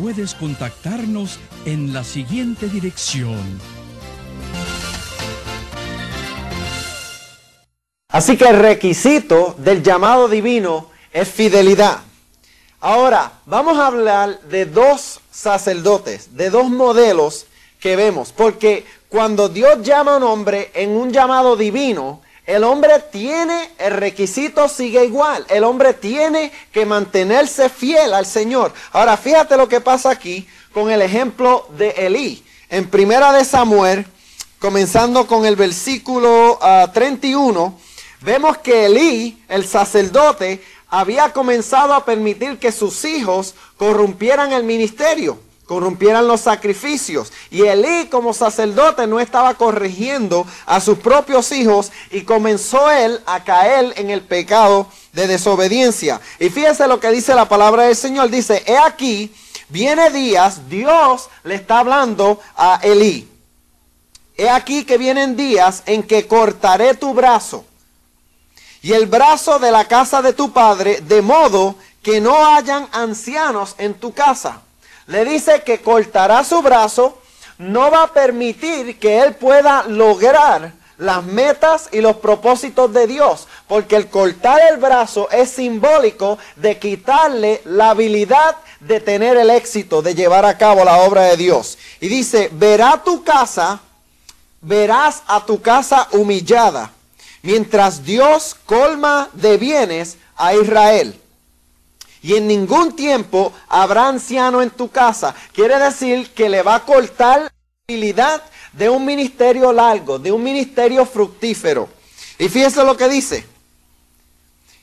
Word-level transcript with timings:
puedes 0.00 0.34
contactarnos 0.34 1.38
en 1.64 1.92
la 1.92 2.04
siguiente 2.04 2.68
dirección. 2.68 3.60
Así 8.08 8.36
que 8.36 8.48
el 8.48 8.58
requisito 8.58 9.54
del 9.58 9.82
llamado 9.82 10.28
divino 10.28 10.90
es 11.12 11.28
fidelidad. 11.28 12.00
Ahora, 12.80 13.32
vamos 13.46 13.78
a 13.78 13.86
hablar 13.86 14.40
de 14.42 14.66
dos 14.66 15.20
sacerdotes, 15.30 16.36
de 16.36 16.50
dos 16.50 16.68
modelos 16.70 17.46
que 17.80 17.96
vemos, 17.96 18.32
porque 18.32 18.84
cuando 19.08 19.48
Dios 19.48 19.82
llama 19.82 20.14
a 20.14 20.16
un 20.18 20.24
hombre 20.24 20.70
en 20.74 20.90
un 20.90 21.10
llamado 21.10 21.56
divino, 21.56 22.20
el 22.46 22.62
hombre 22.62 23.00
tiene, 23.10 23.70
el 23.78 23.94
requisito 23.94 24.68
sigue 24.68 25.04
igual. 25.04 25.44
El 25.48 25.64
hombre 25.64 25.94
tiene 25.94 26.52
que 26.72 26.86
mantenerse 26.86 27.68
fiel 27.68 28.14
al 28.14 28.24
Señor. 28.24 28.72
Ahora, 28.92 29.16
fíjate 29.16 29.56
lo 29.56 29.68
que 29.68 29.80
pasa 29.80 30.10
aquí 30.10 30.46
con 30.72 30.90
el 30.90 31.02
ejemplo 31.02 31.66
de 31.76 31.90
Elí. 31.90 32.44
En 32.68 32.88
primera 32.88 33.32
de 33.32 33.44
Samuel, 33.44 34.06
comenzando 34.60 35.26
con 35.26 35.44
el 35.44 35.56
versículo 35.56 36.58
31, 36.94 37.74
ah, 37.76 37.82
vemos 38.20 38.58
que 38.58 38.86
Elí, 38.86 39.42
el 39.48 39.66
sacerdote, 39.66 40.62
había 40.88 41.32
comenzado 41.32 41.94
a 41.94 42.04
permitir 42.04 42.58
que 42.58 42.70
sus 42.70 43.04
hijos 43.04 43.56
corrompieran 43.76 44.52
el 44.52 44.62
ministerio 44.62 45.45
corrompieran 45.66 46.26
los 46.26 46.40
sacrificios. 46.40 47.32
Y 47.50 47.62
Elí 47.62 48.06
como 48.06 48.32
sacerdote 48.32 49.06
no 49.06 49.20
estaba 49.20 49.54
corrigiendo 49.54 50.46
a 50.64 50.80
sus 50.80 50.98
propios 50.98 51.52
hijos 51.52 51.92
y 52.10 52.22
comenzó 52.22 52.90
él 52.90 53.20
a 53.26 53.44
caer 53.44 53.92
en 53.96 54.10
el 54.10 54.22
pecado 54.22 54.86
de 55.12 55.26
desobediencia. 55.26 56.20
Y 56.38 56.48
fíjese 56.48 56.86
lo 56.86 57.00
que 57.00 57.10
dice 57.10 57.34
la 57.34 57.48
palabra 57.48 57.84
del 57.84 57.96
Señor. 57.96 58.30
Dice, 58.30 58.62
he 58.66 58.78
aquí, 58.78 59.34
viene 59.68 60.10
días, 60.10 60.68
Dios 60.68 61.28
le 61.42 61.56
está 61.56 61.80
hablando 61.80 62.40
a 62.56 62.80
Elí. 62.82 63.28
He 64.36 64.48
aquí 64.48 64.84
que 64.84 64.98
vienen 64.98 65.36
días 65.36 65.82
en 65.86 66.02
que 66.02 66.26
cortaré 66.26 66.94
tu 66.94 67.14
brazo 67.14 67.64
y 68.82 68.92
el 68.92 69.06
brazo 69.06 69.58
de 69.58 69.72
la 69.72 69.88
casa 69.88 70.20
de 70.20 70.34
tu 70.34 70.52
padre, 70.52 71.00
de 71.00 71.22
modo 71.22 71.74
que 72.02 72.20
no 72.20 72.46
hayan 72.46 72.86
ancianos 72.92 73.74
en 73.78 73.94
tu 73.94 74.12
casa 74.12 74.60
le 75.06 75.24
dice 75.24 75.62
que 75.62 75.80
cortará 75.80 76.42
su 76.44 76.62
brazo, 76.62 77.18
no 77.58 77.90
va 77.90 78.04
a 78.04 78.12
permitir 78.12 78.98
que 78.98 79.20
él 79.20 79.34
pueda 79.34 79.84
lograr 79.84 80.72
las 80.98 81.24
metas 81.24 81.88
y 81.92 82.00
los 82.00 82.16
propósitos 82.16 82.92
de 82.92 83.06
Dios, 83.06 83.46
porque 83.68 83.96
el 83.96 84.08
cortar 84.08 84.60
el 84.70 84.78
brazo 84.78 85.28
es 85.30 85.50
simbólico 85.50 86.38
de 86.56 86.78
quitarle 86.78 87.60
la 87.64 87.90
habilidad 87.90 88.56
de 88.80 89.00
tener 89.00 89.36
el 89.36 89.50
éxito, 89.50 90.02
de 90.02 90.14
llevar 90.14 90.44
a 90.44 90.56
cabo 90.56 90.84
la 90.84 91.02
obra 91.02 91.22
de 91.24 91.36
Dios. 91.36 91.78
Y 92.00 92.08
dice, 92.08 92.50
verá 92.52 93.02
tu 93.04 93.22
casa, 93.22 93.80
verás 94.60 95.22
a 95.26 95.44
tu 95.44 95.60
casa 95.60 96.08
humillada, 96.12 96.92
mientras 97.42 98.04
Dios 98.04 98.56
colma 98.64 99.28
de 99.34 99.58
bienes 99.58 100.16
a 100.36 100.54
Israel 100.54 101.20
y 102.26 102.34
en 102.34 102.48
ningún 102.48 102.96
tiempo 102.96 103.52
habrá 103.68 104.08
anciano 104.08 104.60
en 104.60 104.70
tu 104.70 104.90
casa. 104.90 105.32
Quiere 105.52 105.78
decir 105.78 106.30
que 106.30 106.48
le 106.48 106.60
va 106.60 106.74
a 106.74 106.84
cortar 106.84 107.42
la 107.42 107.52
habilidad 107.86 108.42
de 108.72 108.90
un 108.90 109.04
ministerio 109.04 109.72
largo, 109.72 110.18
de 110.18 110.32
un 110.32 110.42
ministerio 110.42 111.06
fructífero. 111.06 111.88
Y 112.36 112.48
fíjense 112.48 112.82
lo 112.82 112.96
que 112.96 113.08
dice. 113.08 113.46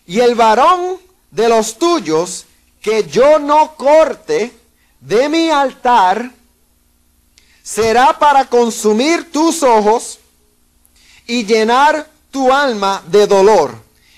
Y 0.08 0.22
el 0.22 0.36
varón 0.36 0.98
de 1.32 1.50
los 1.50 1.78
tuyos 1.78 2.46
que 2.82 3.10
yo 3.10 3.40
no 3.40 3.76
corte 3.76 4.54
de 5.02 5.28
mi 5.28 5.50
altar 5.50 6.32
será 7.62 8.18
para 8.18 8.46
consumir 8.46 9.34
tus 9.34 9.64
ojos 9.64 10.20
y 11.28 11.44
llenar 11.44 12.08
tu 12.32 12.54
alma 12.54 13.04
de 13.08 13.28
dolor. 13.28 13.76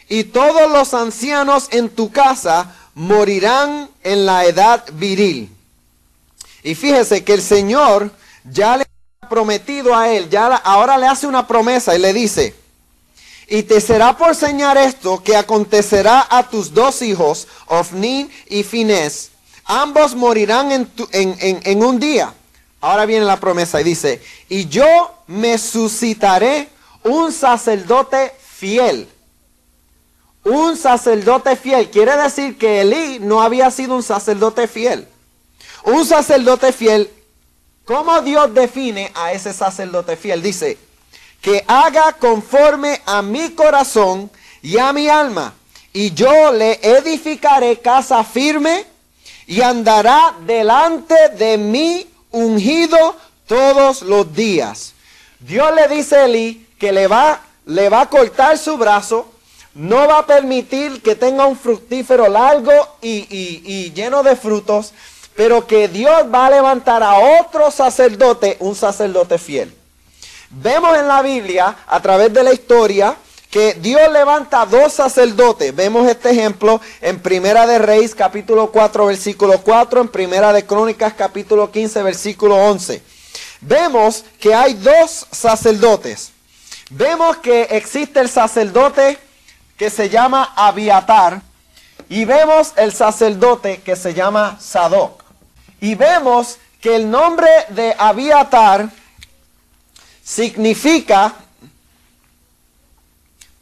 Y 0.10 0.26
todos 0.26 0.72
los 0.72 0.94
ancianos 0.94 1.70
en 1.72 1.90
tu 1.90 2.12
casa 2.12 2.72
morirán 2.96 3.90
en 4.04 4.26
la 4.26 4.46
edad 4.46 4.84
viril. 4.94 5.56
Y 6.64 6.74
fíjese 6.74 7.24
que 7.24 7.34
el 7.34 7.42
Señor 7.42 8.10
ya 8.44 8.78
le 8.78 8.86
ha 9.22 9.30
prometido 9.30 9.96
a 9.96 10.10
él, 10.10 10.30
ya 10.30 10.48
ahora 10.56 10.98
le 10.98 11.06
hace 11.06 11.28
una 11.28 11.46
promesa 11.46 11.96
y 11.96 12.00
le 12.00 12.14
dice, 12.14 12.56
y 13.48 13.62
te 13.64 13.80
será 13.80 14.18
por 14.18 14.36
señar 14.36 14.78
esto 14.78 15.22
que 15.22 15.36
acontecerá 15.36 16.26
a 16.30 16.50
tus 16.50 16.74
dos 16.74 17.04
hijos, 17.04 17.48
Ofnin 17.68 18.32
y 18.48 18.64
Finés. 18.64 19.30
Ambos 19.66 20.16
morirán 20.16 20.72
en, 20.72 20.90
en 21.12 21.84
un 21.84 22.00
día. 22.00 22.34
Ahora 22.82 23.06
viene 23.06 23.26
la 23.26 23.40
promesa 23.40 23.82
y 23.82 23.84
dice, 23.84 24.22
y 24.50 24.68
yo 24.68 25.16
me 25.28 25.58
suscitaré 25.58 26.70
un 27.04 27.32
sacerdote 27.32 28.32
fiel 28.40 29.08
un 30.46 30.78
sacerdote 30.78 31.56
fiel. 31.56 31.90
Quiere 31.90 32.16
decir 32.16 32.58
que 32.58 32.82
Elí 32.82 33.20
no 33.20 33.42
había 33.42 33.70
sido 33.72 33.96
un 33.96 34.04
sacerdote 34.04 34.68
fiel. 34.68 35.08
Un 35.84 36.06
sacerdote 36.06 36.72
fiel, 36.72 37.10
¿cómo 37.84 38.22
Dios 38.22 38.54
define 38.54 39.12
a 39.14 39.34
ese 39.34 39.54
sacerdote 39.54 40.16
fiel? 40.16 40.42
Dice, 40.42 40.78
que 41.42 41.64
haga 41.68 42.14
conforme 42.14 43.02
a 43.06 43.22
mi 43.22 43.52
corazón 43.52 44.32
y 44.64 44.80
a 44.80 44.92
mi 44.94 45.08
alma, 45.08 45.54
y 45.94 46.12
yo 46.14 46.52
le 46.52 46.80
edificaré 46.82 47.80
casa 47.80 48.24
firme 48.24 48.84
y 49.46 49.62
andará 49.62 50.36
delante 50.46 51.30
de 51.38 51.60
mí 51.60 52.08
ungido 52.32 53.16
todos 53.46 54.02
los 54.02 54.34
días. 54.34 54.94
Dios 55.40 55.74
le 55.76 55.88
dice 55.88 56.16
a 56.16 56.26
Elí 56.26 56.68
que 56.80 56.92
le 56.92 57.08
va, 57.08 57.42
le 57.66 57.90
va 57.90 58.02
a 58.02 58.10
cortar 58.10 58.58
su 58.58 58.78
brazo, 58.78 59.32
no 59.76 60.08
va 60.08 60.20
a 60.20 60.26
permitir 60.26 61.02
que 61.02 61.16
tenga 61.16 61.46
un 61.46 61.58
fructífero 61.58 62.30
largo 62.30 62.72
y, 63.02 63.92
lleno 63.94 64.24
de 64.24 64.36
frutos, 64.36 64.94
pero 65.36 65.68
que 65.68 65.90
Dios 65.90 66.24
va 66.34 66.48
a 66.48 66.50
levantar 66.50 67.04
a 67.04 67.16
otro 67.42 67.70
sacerdote, 67.70 68.56
un 68.62 68.74
sacerdote 68.74 69.38
fiel. 69.38 69.76
Vemos 70.50 70.98
en 70.98 71.08
la 71.10 71.22
Biblia, 71.22 71.76
a 71.88 72.02
través 72.02 72.34
de 72.34 72.44
la 72.44 72.54
historia, 72.54 73.18
que 73.52 73.74
Dios 73.74 74.10
levanta 74.14 74.66
dos 74.66 74.94
sacerdotes. 74.94 75.76
Vemos 75.76 76.08
este 76.08 76.32
ejemplo 76.32 76.80
en 77.02 77.20
Primera 77.20 77.68
de 77.68 77.78
Reyes 77.78 78.16
capítulo 78.16 78.72
4 78.72 79.06
versículo 79.08 79.60
4, 79.62 80.02
en 80.02 80.08
Primera 80.08 80.54
de 80.54 80.66
Crónicas 80.66 81.14
capítulo 81.14 81.70
15 81.70 82.02
versículo 82.02 82.56
11. 82.56 83.02
Vemos 83.60 84.24
que 84.40 84.56
hay 84.56 84.74
dos 84.76 85.28
sacerdotes. 85.32 86.32
Vemos 86.90 87.38
que 87.38 87.64
existe 87.72 88.22
el 88.22 88.30
sacerdote 88.30 89.18
que 89.78 89.90
se 89.90 90.10
llama 90.10 90.54
Abiatar 90.56 91.42
y 92.10 92.26
vemos 92.26 92.74
el 92.78 92.94
sacerdote 92.94 93.82
que 93.82 93.96
se 93.96 94.14
llama 94.14 94.58
Sadoc. 94.60 95.24
Y 95.82 95.96
vemos 95.96 96.58
que 96.80 96.96
el 96.96 97.10
nombre 97.10 97.50
de 97.70 97.96
Abiatar 97.98 98.90
significa 100.24 101.34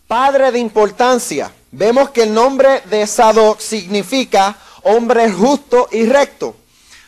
padre 0.08 0.52
de 0.52 0.60
importancia. 0.60 1.52
Vemos 1.72 2.10
que 2.12 2.24
el 2.24 2.34
nombre 2.34 2.82
de 2.86 3.08
Sadoc 3.08 3.60
significa 3.60 4.56
hombre 4.84 5.32
justo 5.32 5.88
y 5.92 6.06
recto. 6.06 6.56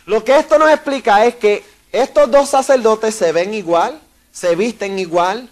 Lo 0.06 0.24
que 0.24 0.38
esto 0.38 0.58
nos 0.58 0.70
explica 0.72 1.26
es 1.26 1.36
que 1.36 1.64
estos 1.92 2.32
dos 2.32 2.50
sacerdotes 2.50 3.16
se 3.16 3.32
ven 3.32 3.54
igual, 3.54 4.00
se 4.32 4.56
visten 4.56 5.00
igual, 5.00 5.50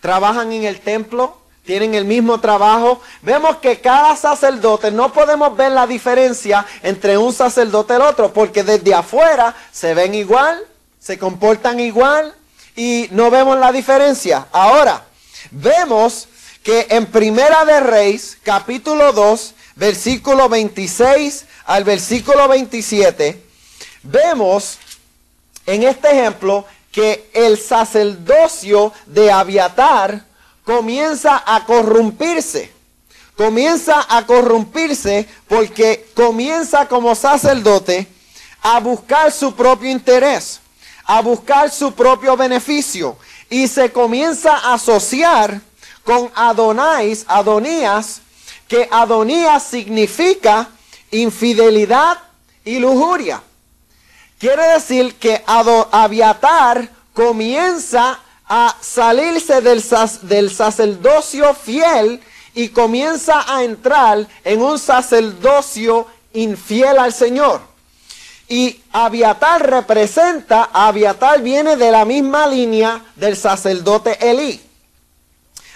trabajan 0.00 0.52
en 0.52 0.64
el 0.64 0.80
templo, 0.80 1.41
tienen 1.64 1.94
el 1.94 2.04
mismo 2.04 2.40
trabajo. 2.40 3.00
Vemos 3.22 3.56
que 3.58 3.80
cada 3.80 4.16
sacerdote, 4.16 4.90
no 4.90 5.12
podemos 5.12 5.56
ver 5.56 5.72
la 5.72 5.86
diferencia 5.86 6.66
entre 6.82 7.16
un 7.16 7.32
sacerdote 7.32 7.94
y 7.94 7.96
el 7.96 8.02
otro, 8.02 8.32
porque 8.32 8.64
desde 8.64 8.94
afuera 8.94 9.54
se 9.70 9.94
ven 9.94 10.14
igual, 10.14 10.58
se 10.98 11.18
comportan 11.18 11.80
igual 11.80 12.34
y 12.76 13.08
no 13.10 13.30
vemos 13.30 13.58
la 13.58 13.72
diferencia. 13.72 14.46
Ahora, 14.52 15.04
vemos 15.50 16.28
que 16.62 16.86
en 16.90 17.06
Primera 17.06 17.64
de 17.64 17.80
Reyes, 17.80 18.38
capítulo 18.42 19.12
2, 19.12 19.54
versículo 19.76 20.48
26 20.48 21.46
al 21.64 21.84
versículo 21.84 22.48
27, 22.48 23.42
vemos 24.02 24.78
en 25.66 25.84
este 25.84 26.10
ejemplo 26.10 26.66
que 26.90 27.30
el 27.32 27.58
sacerdocio 27.58 28.92
de 29.06 29.30
Abiatar 29.32 30.24
comienza 30.64 31.42
a 31.44 31.64
corrompirse. 31.64 32.72
Comienza 33.36 34.06
a 34.08 34.26
corrompirse 34.26 35.26
porque 35.48 36.10
comienza 36.14 36.86
como 36.86 37.14
sacerdote 37.14 38.06
a 38.60 38.78
buscar 38.78 39.32
su 39.32 39.54
propio 39.54 39.90
interés, 39.90 40.60
a 41.04 41.20
buscar 41.22 41.70
su 41.70 41.92
propio 41.92 42.36
beneficio 42.36 43.16
y 43.48 43.68
se 43.68 43.90
comienza 43.90 44.56
a 44.56 44.74
asociar 44.74 45.60
con 46.04 46.30
Adonais, 46.34 47.24
Adonías, 47.28 48.20
que 48.68 48.88
Adonías 48.90 49.62
significa 49.62 50.68
infidelidad 51.10 52.18
y 52.64 52.78
lujuria. 52.78 53.42
Quiere 54.38 54.66
decir 54.74 55.14
que 55.16 55.42
Abiatar 55.46 56.88
comienza 57.12 58.10
a 58.10 58.18
salirse 58.80 59.60
del, 59.60 59.82
del 60.22 60.54
sacerdocio 60.54 61.54
fiel 61.54 62.20
y 62.54 62.68
comienza 62.68 63.44
a 63.54 63.64
entrar 63.64 64.26
en 64.44 64.62
un 64.62 64.78
sacerdocio 64.78 66.06
infiel 66.32 66.98
al 66.98 67.12
Señor. 67.12 67.60
Y 68.48 68.82
Abiatar 68.92 69.68
representa, 69.70 70.68
Abiatar 70.72 71.40
viene 71.40 71.76
de 71.76 71.90
la 71.90 72.04
misma 72.04 72.46
línea 72.46 73.02
del 73.16 73.36
sacerdote 73.36 74.18
Elí. 74.30 74.60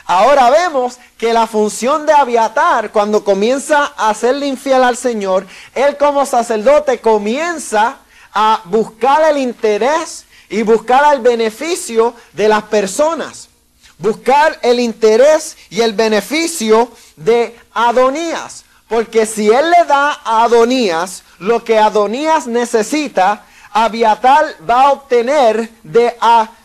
Ahora 0.05 0.51
vemos 0.51 0.99
que 1.19 1.33
la 1.33 1.47
función 1.47 2.07
de 2.07 2.13
Abiatar, 2.13 2.93
cuando 2.93 3.25
comienza 3.25 3.93
a 3.97 4.11
hacerle 4.11 4.47
infiel 4.47 4.85
al 4.85 4.97
Señor, 4.97 5.47
él 5.75 5.97
como 5.97 6.27
sacerdote 6.27 7.01
comienza 7.01 7.97
a 8.33 8.61
buscar 8.67 9.23
el 9.31 9.39
interés 9.39 10.26
y 10.49 10.63
buscar 10.63 11.15
el 11.15 11.21
beneficio 11.21 12.15
de 12.33 12.49
las 12.49 12.65
personas. 12.65 13.49
Buscar 13.99 14.59
el 14.63 14.81
interés 14.81 15.57
y 15.71 15.81
el 15.81 15.95
beneficio 15.95 16.91
de 17.17 17.57
Adonías. 17.73 18.65
Porque 18.89 19.27
si 19.27 19.49
él 19.49 19.71
le 19.71 19.85
da 19.87 20.21
a 20.25 20.45
Adonías 20.45 21.23
lo 21.39 21.65
que 21.65 21.79
Adonías 21.79 22.47
necesita, 22.47 23.45
Abiatar 23.73 24.57
va 24.69 24.83
a 24.83 24.93
obtener 24.93 25.71
de, 25.83 26.15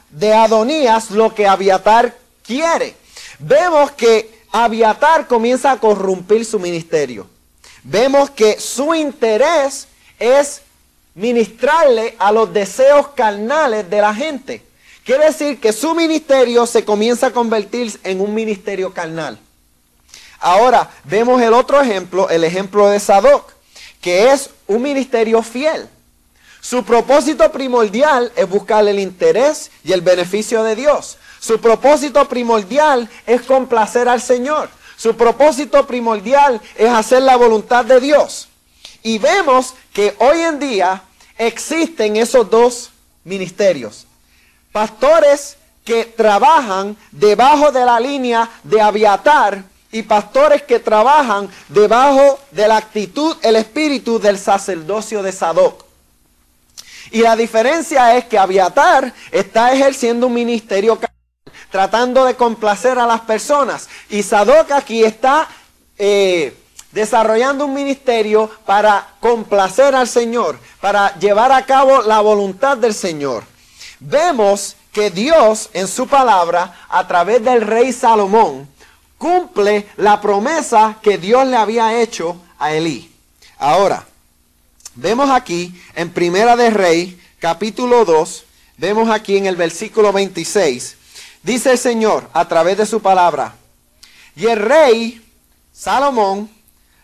de 0.10 0.34
Adonías 0.34 1.12
lo 1.12 1.34
que 1.34 1.48
Abiatar 1.48 2.16
quiere 2.46 3.02
vemos 3.42 3.92
que 3.92 4.42
Abiatar 4.52 5.28
comienza 5.28 5.72
a 5.72 5.80
corrompir 5.80 6.46
su 6.46 6.60
ministerio. 6.60 7.28
Vemos 7.84 8.30
que 8.30 8.60
su 8.60 8.94
interés 8.94 9.88
es 10.20 10.62
ministrarle 11.16 12.16
a 12.20 12.32
los 12.32 12.54
deseos 12.54 13.10
carnales 13.10 13.90
de 13.90 14.02
la 14.02 14.14
gente. 14.14 14.66
Quiere 15.04 15.26
decir 15.26 15.60
que 15.60 15.74
su 15.74 15.96
ministerio 15.96 16.66
se 16.66 16.86
comienza 16.86 17.28
a 17.28 17.32
convertir 17.32 18.00
en 18.04 18.22
un 18.22 18.34
ministerio 18.34 18.94
carnal. 18.94 19.40
Ahora 20.40 20.90
vemos 21.04 21.42
el 21.42 21.54
otro 21.54 21.82
ejemplo, 21.82 22.30
el 22.30 22.44
ejemplo 22.44 22.88
de 22.88 23.00
Sadoc, 23.00 23.52
que 24.00 24.32
es 24.32 24.50
un 24.68 24.82
ministerio 24.82 25.42
fiel. 25.44 25.88
Su 26.62 26.84
propósito 26.84 27.52
primordial 27.52 28.32
es 28.36 28.48
buscar 28.48 28.88
el 28.88 29.00
interés 29.00 29.72
y 29.84 29.94
el 29.94 30.02
beneficio 30.02 30.64
de 30.64 30.76
Dios. 30.76 31.18
Su 31.40 31.60
propósito 31.60 32.28
primordial 32.28 33.10
es 33.26 33.42
complacer 33.42 34.08
al 34.08 34.22
Señor. 34.22 34.70
Su 34.96 35.16
propósito 35.18 35.88
primordial 35.88 36.62
es 36.76 36.90
hacer 36.90 37.24
la 37.24 37.36
voluntad 37.36 37.84
de 37.86 38.00
Dios. 38.00 38.48
Y 39.04 39.18
vemos 39.18 39.74
que 39.94 40.16
hoy 40.20 40.40
en 40.42 40.60
día 40.60 41.02
existen 41.38 42.18
esos 42.18 42.50
dos 42.50 42.92
ministerios. 43.24 44.06
Pastores 44.72 45.58
que 45.84 46.06
trabajan 46.06 46.96
debajo 47.12 47.72
de 47.72 47.84
la 47.86 48.00
línea 48.00 48.50
de 48.64 48.82
aviatar 48.82 49.64
y 49.92 50.04
pastores 50.04 50.62
que 50.64 50.80
trabajan 50.80 51.50
debajo 51.68 52.40
de 52.52 52.68
la 52.68 52.78
actitud, 52.78 53.36
el 53.42 53.56
espíritu 53.56 54.20
del 54.20 54.38
sacerdocio 54.38 55.22
de 55.22 55.32
Sadoc. 55.32 55.86
Y 57.12 57.22
la 57.22 57.36
diferencia 57.36 58.16
es 58.16 58.26
que 58.26 58.38
Aviatar 58.38 59.14
está 59.32 59.74
ejerciendo 59.74 60.28
un 60.28 60.34
ministerio 60.34 60.98
tratando 61.70 62.24
de 62.26 62.36
complacer 62.36 62.98
a 62.98 63.06
las 63.06 63.22
personas. 63.22 63.90
Y 64.10 64.24
Sadoc 64.24 64.72
aquí 64.72 65.04
está 65.04 65.50
eh, 65.98 66.56
desarrollando 66.92 67.66
un 67.66 67.74
ministerio 67.74 68.50
para 68.66 69.16
complacer 69.20 69.96
al 69.96 70.08
Señor, 70.08 70.60
para 70.80 71.18
llevar 71.20 71.52
a 71.52 71.66
cabo 71.66 72.02
la 72.02 72.22
voluntad 72.22 72.78
del 72.78 72.94
Señor. 72.94 73.44
Vemos 74.00 74.76
que 74.92 75.10
Dios 75.10 75.70
en 75.74 75.88
su 75.88 76.08
palabra, 76.08 76.86
a 76.90 77.08
través 77.08 77.44
del 77.44 77.62
rey 77.62 77.94
Salomón, 77.94 78.68
cumple 79.18 79.88
la 79.98 80.20
promesa 80.20 80.98
que 81.02 81.18
Dios 81.18 81.46
le 81.48 81.56
había 81.56 82.02
hecho 82.02 82.42
a 82.60 82.74
Elí. 82.74 83.12
Ahora, 83.58 84.04
vemos 84.96 85.30
aquí 85.30 85.80
en 85.96 86.12
Primera 86.12 86.56
de 86.56 86.72
Rey, 86.72 87.22
capítulo 87.40 88.04
2, 88.04 88.44
vemos 88.78 89.10
aquí 89.10 89.38
en 89.38 89.46
el 89.46 89.56
versículo 89.56 90.12
26, 90.12 90.98
Dice 91.44 91.72
el 91.72 91.78
Señor 91.78 92.30
a 92.34 92.48
través 92.48 92.78
de 92.78 92.86
su 92.86 93.02
palabra. 93.02 93.56
Y 94.36 94.46
el 94.46 94.60
rey 94.60 95.22
Salomón 95.74 96.50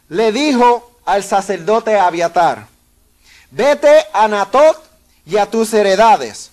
le 0.10 0.32
dijo 0.32 0.92
al 1.06 1.24
sacerdote 1.24 1.98
Abiatar, 1.98 2.68
vete 3.52 4.06
a 4.14 4.28
Natot 4.28 4.78
y 5.26 5.38
a 5.38 5.46
tus 5.46 5.74
heredades, 5.74 6.52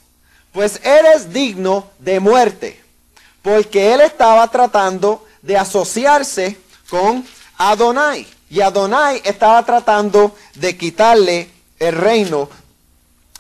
pues 0.52 0.80
eres 0.84 1.32
digno 1.32 1.90
de 1.98 2.20
muerte, 2.20 2.80
porque 3.42 3.94
él 3.94 4.00
estaba 4.00 4.48
tratando 4.48 5.26
de 5.42 5.56
asociarse 5.56 6.58
con 6.88 7.26
Adonai. 7.58 8.26
Y 8.50 8.60
Adonai 8.60 9.20
estaba 9.24 9.64
tratando 9.64 10.34
de 10.54 10.76
quitarle 10.76 11.50
el 11.78 11.96
reino 11.96 12.49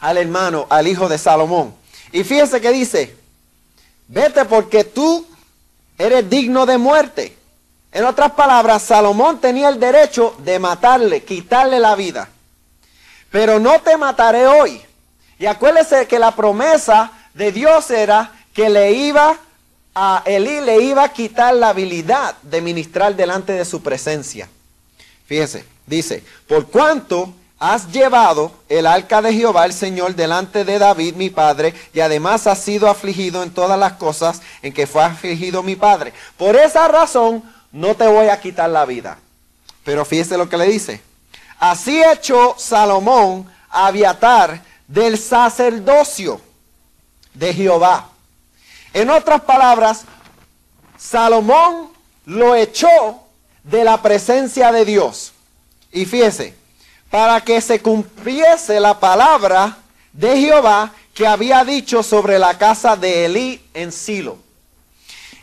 al 0.00 0.18
hermano, 0.18 0.66
al 0.70 0.88
hijo 0.88 1.08
de 1.08 1.18
Salomón. 1.18 1.74
Y 2.10 2.24
fíjense 2.24 2.60
que 2.60 2.72
dice, 2.72 3.16
Vete 4.08 4.44
porque 4.44 4.84
tú 4.84 5.26
eres 5.96 6.28
digno 6.28 6.66
de 6.66 6.78
muerte. 6.78 7.36
En 7.94 8.04
otras 8.04 8.32
palabras, 8.32 8.82
Salomón 8.82 9.38
tenía 9.38 9.68
el 9.68 9.78
derecho 9.78 10.34
de 10.38 10.58
matarle, 10.58 11.22
quitarle 11.22 11.78
la 11.78 11.94
vida. 11.94 12.28
Pero 13.30 13.60
no 13.60 13.80
te 13.82 13.96
mataré 13.96 14.48
hoy. 14.48 14.82
Y 15.38 15.46
acuérdese 15.46 16.08
que 16.08 16.18
la 16.18 16.32
promesa 16.32 17.12
de 17.34 17.52
Dios 17.52 17.92
era 17.92 18.32
que 18.52 18.68
le 18.68 18.90
iba 18.92 19.38
a 19.94 20.24
Elí 20.26 20.60
le 20.60 20.82
iba 20.82 21.04
a 21.04 21.12
quitar 21.12 21.54
la 21.54 21.68
habilidad 21.68 22.34
de 22.42 22.60
ministrar 22.60 23.14
delante 23.14 23.52
de 23.52 23.64
su 23.64 23.80
presencia. 23.80 24.48
Fíjese, 25.26 25.64
dice, 25.86 26.24
por 26.48 26.66
cuanto 26.66 27.32
has 27.60 27.92
llevado 27.92 28.50
el 28.68 28.88
arca 28.88 29.22
de 29.22 29.32
Jehová 29.32 29.66
el 29.66 29.72
Señor 29.72 30.16
delante 30.16 30.64
de 30.64 30.80
David 30.80 31.14
mi 31.14 31.30
padre, 31.30 31.74
y 31.92 32.00
además 32.00 32.48
has 32.48 32.58
sido 32.58 32.90
afligido 32.90 33.44
en 33.44 33.54
todas 33.54 33.78
las 33.78 33.92
cosas 33.92 34.42
en 34.62 34.72
que 34.72 34.88
fue 34.88 35.04
afligido 35.04 35.62
mi 35.62 35.76
padre. 35.76 36.12
Por 36.36 36.56
esa 36.56 36.88
razón 36.88 37.53
no 37.74 37.96
te 37.96 38.06
voy 38.06 38.28
a 38.28 38.40
quitar 38.40 38.70
la 38.70 38.84
vida. 38.84 39.18
Pero 39.82 40.04
fíjese 40.04 40.38
lo 40.38 40.48
que 40.48 40.56
le 40.56 40.66
dice. 40.66 41.02
Así 41.58 42.00
echó 42.04 42.54
Salomón 42.56 43.50
a 43.68 43.88
Abiatar 43.88 44.62
del 44.86 45.18
sacerdocio 45.18 46.40
de 47.34 47.52
Jehová. 47.52 48.08
En 48.92 49.10
otras 49.10 49.40
palabras, 49.40 50.04
Salomón 50.96 51.88
lo 52.26 52.54
echó 52.54 53.20
de 53.64 53.82
la 53.82 54.00
presencia 54.00 54.70
de 54.70 54.84
Dios. 54.84 55.32
Y 55.90 56.04
fíjese, 56.04 56.54
para 57.10 57.40
que 57.40 57.60
se 57.60 57.82
cumpliese 57.82 58.78
la 58.78 59.00
palabra 59.00 59.78
de 60.12 60.40
Jehová 60.40 60.92
que 61.12 61.26
había 61.26 61.64
dicho 61.64 62.04
sobre 62.04 62.38
la 62.38 62.56
casa 62.56 62.94
de 62.94 63.24
Elí 63.24 63.60
en 63.74 63.90
Silo. 63.90 64.38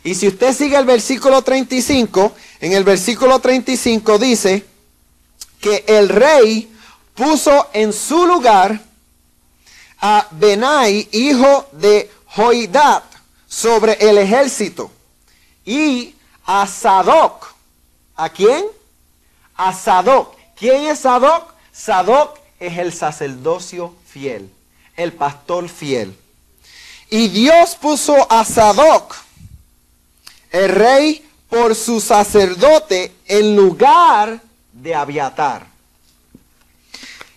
Y 0.04 0.14
si 0.14 0.28
usted 0.28 0.54
sigue 0.54 0.76
el 0.76 0.84
versículo 0.84 1.42
35, 1.42 2.32
en 2.60 2.72
el 2.72 2.84
versículo 2.84 3.38
35 3.38 4.18
dice 4.18 4.64
que 5.60 5.84
el 5.86 6.08
rey 6.08 6.72
puso 7.14 7.68
en 7.72 7.92
su 7.92 8.26
lugar 8.26 8.80
a 10.00 10.26
Benai, 10.32 11.08
hijo 11.12 11.68
de 11.72 12.10
Joidat, 12.26 13.04
sobre 13.46 13.92
el 14.00 14.18
ejército, 14.18 14.90
y 15.64 16.14
a 16.44 16.66
Sadoc. 16.66 17.54
¿A 18.16 18.28
quién? 18.28 18.64
A 19.56 19.72
Sadoc. 19.72 20.34
¿Quién 20.56 20.86
es 20.86 21.00
Sadoc? 21.00 21.52
Sadoc 21.72 22.38
es 22.58 22.78
el 22.78 22.92
sacerdocio 22.92 23.94
fiel, 24.06 24.50
el 24.96 25.12
pastor 25.12 25.68
fiel. 25.68 26.16
Y 27.10 27.28
Dios 27.28 27.76
puso 27.76 28.26
a 28.30 28.44
Sadoc, 28.44 29.14
el 30.52 30.68
rey, 30.68 31.28
por 31.48 31.74
su 31.74 32.00
sacerdote 32.00 33.12
en 33.26 33.54
lugar 33.54 34.40
de 34.72 34.94
Abiatar. 34.94 35.66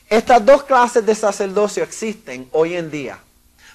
Estas 0.09 0.45
dos 0.45 0.63
clases 0.63 1.05
de 1.05 1.15
sacerdocio 1.15 1.83
existen 1.83 2.47
hoy 2.53 2.75
en 2.75 2.89
día. 2.89 3.17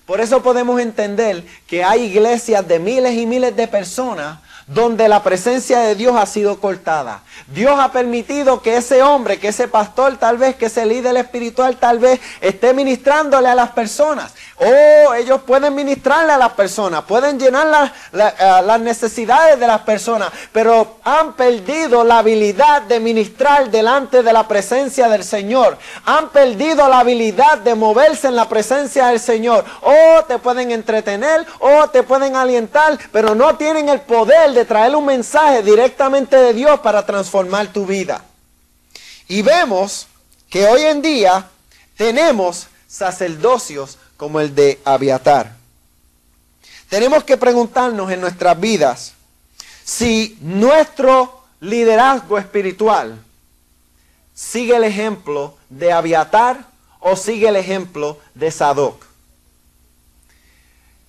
Por 0.06 0.20
eso 0.20 0.42
podemos 0.42 0.80
entender 0.80 1.44
que 1.66 1.84
hay 1.84 2.04
iglesias 2.04 2.66
de 2.66 2.78
miles 2.78 3.14
y 3.14 3.26
miles 3.26 3.54
de 3.54 3.68
personas 3.68 4.38
donde 4.66 5.08
la 5.08 5.22
presencia 5.22 5.80
de 5.80 5.96
Dios 5.96 6.16
ha 6.16 6.26
sido 6.26 6.60
cortada. 6.60 7.22
Dios 7.52 7.74
ha 7.78 7.90
permitido 7.90 8.62
que 8.62 8.76
ese 8.76 9.02
hombre, 9.02 9.38
que 9.38 9.48
ese 9.48 9.66
pastor, 9.66 10.16
tal 10.16 10.38
vez, 10.38 10.54
que 10.54 10.66
ese 10.66 10.86
líder 10.86 11.16
espiritual, 11.16 11.76
tal 11.76 11.98
vez, 11.98 12.20
esté 12.40 12.72
ministrándole 12.72 13.48
a 13.48 13.54
las 13.54 13.70
personas. 13.70 14.32
Oh, 14.62 15.14
ellos 15.14 15.40
pueden 15.46 15.74
ministrarle 15.74 16.32
a 16.32 16.36
las 16.36 16.52
personas, 16.52 17.04
pueden 17.04 17.38
llenar 17.38 17.94
eh, 18.12 18.18
las 18.62 18.78
necesidades 18.78 19.58
de 19.58 19.66
las 19.66 19.80
personas, 19.80 20.30
pero 20.52 20.98
han 21.02 21.32
perdido 21.32 22.04
la 22.04 22.18
habilidad 22.18 22.82
de 22.82 23.00
ministrar 23.00 23.70
delante 23.70 24.22
de 24.22 24.32
la 24.34 24.46
presencia 24.46 25.08
del 25.08 25.24
Señor. 25.24 25.78
Han 26.04 26.28
perdido 26.28 26.86
la 26.90 26.98
habilidad 26.98 27.56
de 27.56 27.74
moverse 27.74 28.28
en 28.28 28.36
la 28.36 28.50
presencia 28.50 29.06
del 29.06 29.18
Señor. 29.18 29.64
Oh, 29.80 30.24
te 30.28 30.36
pueden 30.36 30.72
entretener, 30.72 31.46
oh, 31.60 31.88
te 31.88 32.02
pueden 32.02 32.36
alientar, 32.36 32.98
pero 33.12 33.34
no 33.34 33.56
tienen 33.56 33.88
el 33.88 34.02
poder 34.02 34.52
de 34.52 34.66
traer 34.66 34.94
un 34.94 35.06
mensaje 35.06 35.62
directamente 35.62 36.36
de 36.36 36.52
Dios 36.52 36.80
para 36.80 37.06
transformar 37.06 37.68
tu 37.68 37.86
vida. 37.86 38.22
Y 39.26 39.40
vemos 39.40 40.06
que 40.50 40.66
hoy 40.66 40.82
en 40.82 41.00
día 41.00 41.46
tenemos 41.96 42.66
sacerdocios 42.86 43.96
como 44.20 44.38
el 44.38 44.54
de 44.54 44.78
Abiatar. 44.84 45.50
Tenemos 46.90 47.24
que 47.24 47.38
preguntarnos 47.38 48.12
en 48.12 48.20
nuestras 48.20 48.60
vidas 48.60 49.14
si 49.82 50.36
nuestro 50.42 51.40
liderazgo 51.60 52.36
espiritual 52.36 53.18
sigue 54.34 54.76
el 54.76 54.84
ejemplo 54.84 55.56
de 55.70 55.90
Abiatar 55.90 56.66
o 56.98 57.16
sigue 57.16 57.48
el 57.48 57.56
ejemplo 57.56 58.18
de 58.34 58.50
Sadoc. 58.50 59.06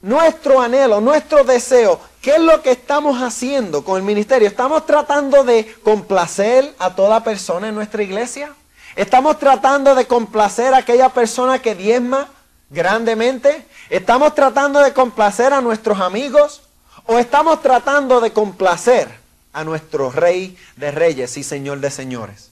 Nuestro 0.01 0.61
anhelo, 0.61 1.01
nuestro 1.01 1.43
deseo, 1.43 1.99
¿qué 2.21 2.35
es 2.35 2.41
lo 2.41 2.61
que 2.61 2.71
estamos 2.71 3.21
haciendo 3.21 3.83
con 3.83 3.97
el 3.97 4.03
ministerio? 4.03 4.47
¿Estamos 4.47 4.85
tratando 4.85 5.43
de 5.43 5.75
complacer 5.83 6.73
a 6.79 6.95
toda 6.95 7.25
persona 7.25 7.67
en 7.67 7.75
nuestra 7.75 8.03
iglesia? 8.03 8.53
¿Estamos 8.95 9.37
tratando 9.37 9.95
de 9.95 10.07
complacer 10.07 10.73
a 10.73 10.77
aquella 10.77 11.09
persona 11.09 11.59
que 11.59 11.75
diezma? 11.75 12.29
Grandemente? 12.71 13.65
¿Estamos 13.89 14.33
tratando 14.33 14.79
de 14.79 14.93
complacer 14.93 15.53
a 15.53 15.61
nuestros 15.61 15.99
amigos 15.99 16.61
o 17.05 17.19
estamos 17.19 17.61
tratando 17.61 18.19
de 18.21 18.31
complacer 18.31 19.09
a 19.53 19.63
nuestro 19.63 20.09
Rey 20.09 20.57
de 20.77 20.91
Reyes 20.91 21.37
y 21.37 21.43
Señor 21.43 21.81
de 21.81 21.91
Señores? 21.91 22.49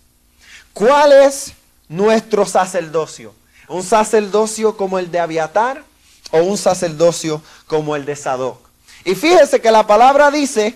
¿Cuál 0.74 1.14
es 1.14 1.54
nuestro 1.88 2.46
sacerdocio? 2.46 3.34
¿Un 3.68 3.84
sacerdocio 3.84 4.76
como 4.78 5.00
el 5.00 5.10
de 5.10 5.20
Abiatar 5.20 5.84
o 6.32 6.40
un 6.40 6.58
sacerdocio 6.58 7.42
como 7.66 7.96
el 7.96 8.06
de 8.06 8.16
Sadoc? 8.16 8.60
Y 9.06 9.16
fíjese 9.16 9.62
que 9.62 9.72
la 9.72 9.88
palabra 9.88 10.30
dice 10.30 10.76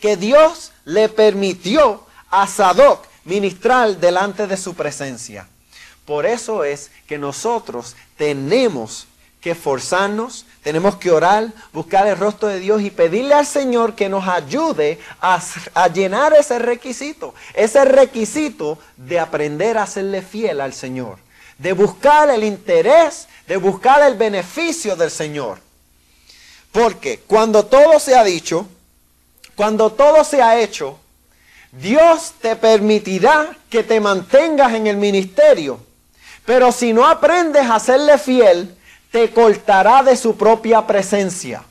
que 0.00 0.16
Dios 0.16 0.72
le 0.84 1.08
permitió 1.08 2.06
a 2.30 2.46
Sadoc 2.46 3.06
ministrar 3.24 3.96
delante 3.98 4.46
de 4.46 4.56
su 4.56 4.74
presencia. 4.74 5.48
Por 6.06 6.24
eso 6.24 6.62
es 6.62 6.90
que 7.08 7.18
nosotros 7.18 7.96
tenemos 8.16 9.08
que 9.40 9.50
esforzarnos, 9.50 10.46
tenemos 10.62 10.96
que 10.96 11.10
orar, 11.10 11.52
buscar 11.72 12.06
el 12.06 12.16
rostro 12.16 12.48
de 12.48 12.60
Dios 12.60 12.82
y 12.82 12.90
pedirle 12.90 13.34
al 13.34 13.46
Señor 13.46 13.94
que 13.94 14.08
nos 14.08 14.26
ayude 14.26 14.98
a, 15.20 15.40
llenar 15.88 16.32
ese 16.32 16.58
requisito, 16.58 17.34
ese 17.54 17.84
requisito 17.84 18.78
de 18.96 19.20
aprender 19.20 19.78
a 19.78 19.86
serle 19.86 20.22
fiel 20.22 20.60
al 20.60 20.72
Señor, 20.72 21.18
de 21.58 21.72
buscar 21.72 22.30
el 22.30 22.44
interés, 22.44 23.28
de 23.46 23.56
buscar 23.56 24.02
el 24.02 24.16
beneficio 24.16 24.96
del 24.96 25.10
Señor. 25.10 25.58
Porque 26.72 27.20
cuando 27.26 27.66
todo 27.66 27.98
se 28.00 28.16
ha 28.16 28.24
dicho, 28.24 28.66
cuando 29.54 29.92
todo 29.92 30.24
se 30.24 30.42
ha 30.42 30.58
hecho, 30.58 30.98
Dios 31.72 32.32
te 32.40 32.56
permitirá 32.56 33.56
que 33.70 33.82
te 33.82 34.00
mantengas 34.00 34.74
en 34.74 34.86
el 34.86 34.96
ministerio 34.96 35.85
pero 36.46 36.72
si 36.72 36.92
no 36.92 37.06
aprendes 37.06 37.68
a 37.68 37.78
serle 37.80 38.16
fiel, 38.16 38.74
te 39.10 39.30
cortará 39.30 40.02
de 40.02 40.16
su 40.16 40.36
propia 40.36 40.86
presencia. 40.86 41.62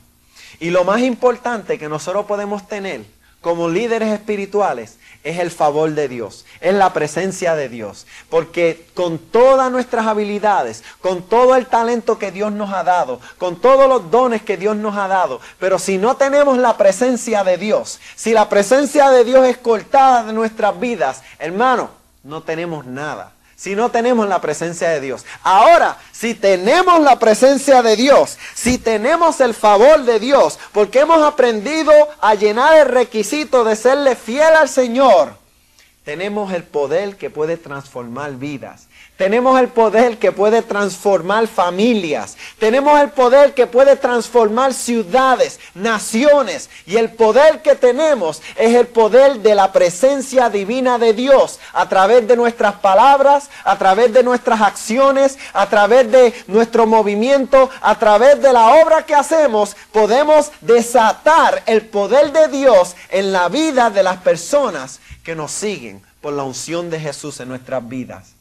Y 0.60 0.70
lo 0.70 0.84
más 0.84 1.00
importante 1.00 1.78
que 1.78 1.88
nosotros 1.88 2.26
podemos 2.26 2.68
tener 2.68 3.04
como 3.40 3.68
líderes 3.68 4.12
espirituales 4.12 4.98
es 5.22 5.38
el 5.38 5.50
favor 5.50 5.90
de 5.92 6.08
Dios, 6.08 6.44
es 6.60 6.74
la 6.74 6.92
presencia 6.92 7.54
de 7.54 7.68
Dios. 7.68 8.06
Porque 8.28 8.86
con 8.94 9.18
todas 9.18 9.70
nuestras 9.70 10.06
habilidades, 10.06 10.82
con 11.00 11.22
todo 11.22 11.56
el 11.56 11.66
talento 11.66 12.18
que 12.18 12.30
Dios 12.30 12.52
nos 12.52 12.72
ha 12.72 12.84
dado, 12.84 13.20
con 13.38 13.60
todos 13.60 13.88
los 13.88 14.10
dones 14.10 14.42
que 14.42 14.56
Dios 14.56 14.76
nos 14.76 14.96
ha 14.96 15.08
dado, 15.08 15.40
pero 15.58 15.78
si 15.78 15.98
no 15.98 16.16
tenemos 16.16 16.58
la 16.58 16.76
presencia 16.76 17.44
de 17.44 17.56
Dios, 17.56 17.98
si 18.14 18.32
la 18.32 18.48
presencia 18.48 19.10
de 19.10 19.24
Dios 19.24 19.46
es 19.46 19.56
cortada 19.56 20.24
de 20.24 20.32
nuestras 20.32 20.78
vidas, 20.78 21.22
hermano, 21.38 21.90
no 22.24 22.42
tenemos 22.42 22.84
nada 22.86 23.35
si 23.56 23.74
no 23.74 23.90
tenemos 23.90 24.28
la 24.28 24.40
presencia 24.40 24.90
de 24.90 25.00
Dios. 25.00 25.24
Ahora, 25.42 25.96
si 26.12 26.34
tenemos 26.34 27.00
la 27.00 27.18
presencia 27.18 27.82
de 27.82 27.96
Dios, 27.96 28.38
si 28.54 28.76
tenemos 28.76 29.40
el 29.40 29.54
favor 29.54 30.04
de 30.04 30.20
Dios, 30.20 30.58
porque 30.72 31.00
hemos 31.00 31.22
aprendido 31.22 31.92
a 32.20 32.34
llenar 32.34 32.76
el 32.76 32.86
requisito 32.86 33.64
de 33.64 33.74
serle 33.74 34.14
fiel 34.14 34.54
al 34.54 34.68
Señor, 34.68 35.34
tenemos 36.04 36.52
el 36.52 36.62
poder 36.62 37.16
que 37.16 37.30
puede 37.30 37.56
transformar 37.56 38.32
vidas. 38.34 38.85
Tenemos 39.16 39.58
el 39.58 39.68
poder 39.68 40.18
que 40.18 40.30
puede 40.30 40.60
transformar 40.60 41.46
familias. 41.46 42.36
Tenemos 42.58 43.00
el 43.00 43.08
poder 43.08 43.54
que 43.54 43.66
puede 43.66 43.96
transformar 43.96 44.74
ciudades, 44.74 45.58
naciones. 45.74 46.68
Y 46.84 46.96
el 46.96 47.10
poder 47.12 47.62
que 47.62 47.74
tenemos 47.76 48.42
es 48.56 48.74
el 48.74 48.86
poder 48.86 49.40
de 49.40 49.54
la 49.54 49.72
presencia 49.72 50.50
divina 50.50 50.98
de 50.98 51.14
Dios 51.14 51.58
a 51.72 51.88
través 51.88 52.28
de 52.28 52.36
nuestras 52.36 52.74
palabras, 52.74 53.48
a 53.64 53.78
través 53.78 54.12
de 54.12 54.22
nuestras 54.22 54.60
acciones, 54.60 55.38
a 55.54 55.66
través 55.66 56.12
de 56.12 56.34
nuestro 56.46 56.86
movimiento, 56.86 57.70
a 57.80 57.98
través 57.98 58.42
de 58.42 58.52
la 58.52 58.82
obra 58.82 59.06
que 59.06 59.14
hacemos. 59.14 59.76
Podemos 59.92 60.52
desatar 60.60 61.62
el 61.64 61.86
poder 61.86 62.32
de 62.32 62.48
Dios 62.48 62.94
en 63.08 63.32
la 63.32 63.48
vida 63.48 63.88
de 63.88 64.02
las 64.02 64.18
personas 64.18 65.00
que 65.24 65.34
nos 65.34 65.52
siguen 65.52 66.02
por 66.20 66.34
la 66.34 66.42
unción 66.42 66.90
de 66.90 67.00
Jesús 67.00 67.40
en 67.40 67.48
nuestras 67.48 67.88
vidas. 67.88 68.35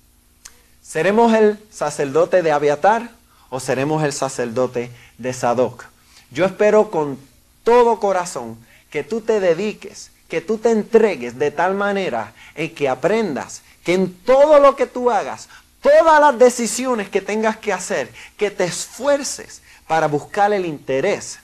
¿Seremos 0.88 1.34
el 1.34 1.58
sacerdote 1.72 2.44
de 2.44 2.52
Abiatar 2.52 3.10
o 3.50 3.60
seremos 3.60 4.04
el 4.04 4.14
sacerdote 4.14 4.92
de 5.18 5.34
Sadoc? 5.34 5.86
Yo 6.30 6.46
espero 6.46 6.92
con 6.92 7.18
todo 7.64 8.00
corazón 8.00 8.56
que 8.92 9.04
tú 9.04 9.20
te 9.20 9.40
dediques, 9.40 10.12
que 10.30 10.42
tú 10.42 10.60
te 10.60 10.70
entregues 10.70 11.40
de 11.40 11.50
tal 11.50 11.74
manera 11.74 12.34
en 12.54 12.74
que 12.74 12.88
aprendas 12.88 13.64
que 13.84 13.96
en 13.96 14.14
todo 14.14 14.60
lo 14.60 14.76
que 14.76 14.86
tú 14.86 15.10
hagas, 15.10 15.50
todas 15.82 16.20
las 16.20 16.38
decisiones 16.38 17.10
que 17.10 17.22
tengas 17.22 17.58
que 17.58 17.74
hacer, 17.74 18.10
que 18.38 18.52
te 18.52 18.66
esfuerces 18.66 19.64
para 19.88 20.08
buscar 20.08 20.54
el 20.54 20.66
interés 20.66 21.40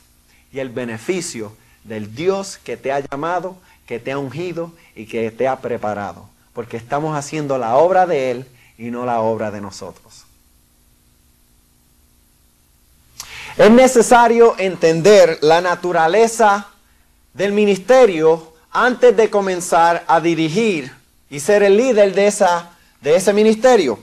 y 0.54 0.60
el 0.60 0.70
beneficio 0.70 1.56
del 1.84 2.14
Dios 2.14 2.60
que 2.64 2.78
te 2.78 2.92
ha 2.92 3.00
llamado, 3.00 3.58
que 3.88 4.00
te 4.00 4.12
ha 4.12 4.20
ungido 4.20 4.72
y 4.96 5.08
que 5.08 5.32
te 5.32 5.48
ha 5.48 5.60
preparado. 5.62 6.30
Porque 6.54 6.78
estamos 6.78 7.18
haciendo 7.18 7.58
la 7.58 7.76
obra 7.76 8.06
de 8.06 8.32
Él 8.32 8.46
y 8.82 8.90
no 8.90 9.06
la 9.06 9.22
obra 9.22 9.52
de 9.52 9.62
nosotros. 9.62 10.26
Es 13.56 13.70
necesario 13.70 14.56
entender 14.58 15.38
la 15.42 15.62
naturaleza 15.62 16.68
del 17.32 17.52
ministerio 17.52 18.54
antes 18.72 19.16
de 19.16 19.30
comenzar 19.30 20.04
a 20.08 20.20
dirigir 20.20 20.92
y 21.30 21.40
ser 21.40 21.62
el 21.62 21.78
líder 21.78 22.16
de, 22.16 22.26
esa, 22.26 22.72
de 23.02 23.16
ese 23.16 23.34
ministerio. 23.34 24.00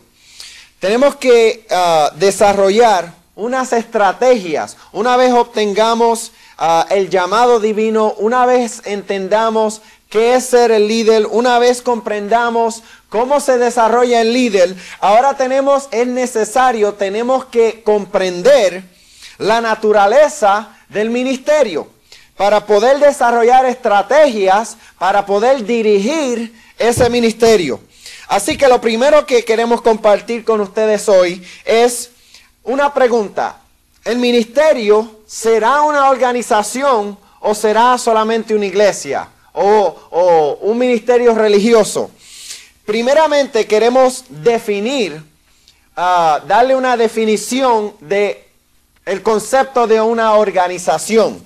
Tenemos 0.79 1.17
que 1.17 1.67
ah, 1.71 2.13
desarrollar 2.15 3.13
unas 3.39 3.73
estrategias. 3.73 4.77
Una 4.91 5.17
vez 5.17 5.33
obtengamos 5.33 6.33
ah, 6.59 6.87
el 6.91 7.09
llamado 7.09 7.61
divino, 7.61 8.15
una 8.19 8.45
vez 8.47 8.83
entendamos 8.85 9.81
qué 10.11 10.35
es 10.35 10.45
ser 10.45 10.73
el 10.73 10.89
líder, 10.89 11.27
una 11.27 11.61
vez 11.61 11.81
comprendamos 11.81 12.83
cómo 13.09 13.39
se 13.39 13.57
desarrolla 13.57 14.23
el 14.23 14.33
líder, 14.33 14.75
ahora 15.01 15.37
tenemos, 15.37 15.89
es 15.93 16.09
necesario, 16.09 16.95
tenemos 16.95 17.45
que 17.45 17.83
comprender 17.85 18.83
la 19.39 19.61
naturaleza 19.61 20.77
del 20.89 21.09
ministerio. 21.09 21.97
para 22.37 22.67
poder 22.67 23.01
desarrollar 23.01 23.67
estrategias, 23.67 24.77
para 24.97 25.27
poder 25.27 25.65
dirigir 25.65 26.55
ese 26.79 27.11
ministerio. 27.11 27.81
Así 28.29 28.57
que 28.57 28.69
lo 28.69 28.81
primero 28.81 29.27
que 29.27 29.45
queremos 29.45 29.83
compartir 29.83 30.45
con 30.45 30.61
ustedes 30.61 31.09
hoy 31.09 31.45
es 31.65 32.11
una 32.69 32.93
pregunta. 32.93 33.61
¿El 34.05 34.19
ministerio 34.19 35.21
será 35.27 35.83
una 35.83 36.11
organización 36.11 37.19
o 37.41 37.55
será 37.55 37.97
solamente 37.99 38.55
una 38.55 38.67
iglesia 38.67 39.29
o, 39.53 40.59
un 40.61 40.79
ministerio 40.79 41.35
religioso? 41.35 42.11
Primeramente 42.85 43.67
queremos 43.67 44.25
definir, 44.29 45.23
ah, 45.97 46.41
darle 46.47 46.77
una 46.77 46.97
definición 46.97 47.95
de 48.01 48.49
el 49.05 49.23
concepto 49.23 49.87
de 49.87 50.01
una 50.01 50.35
organización. 50.35 51.43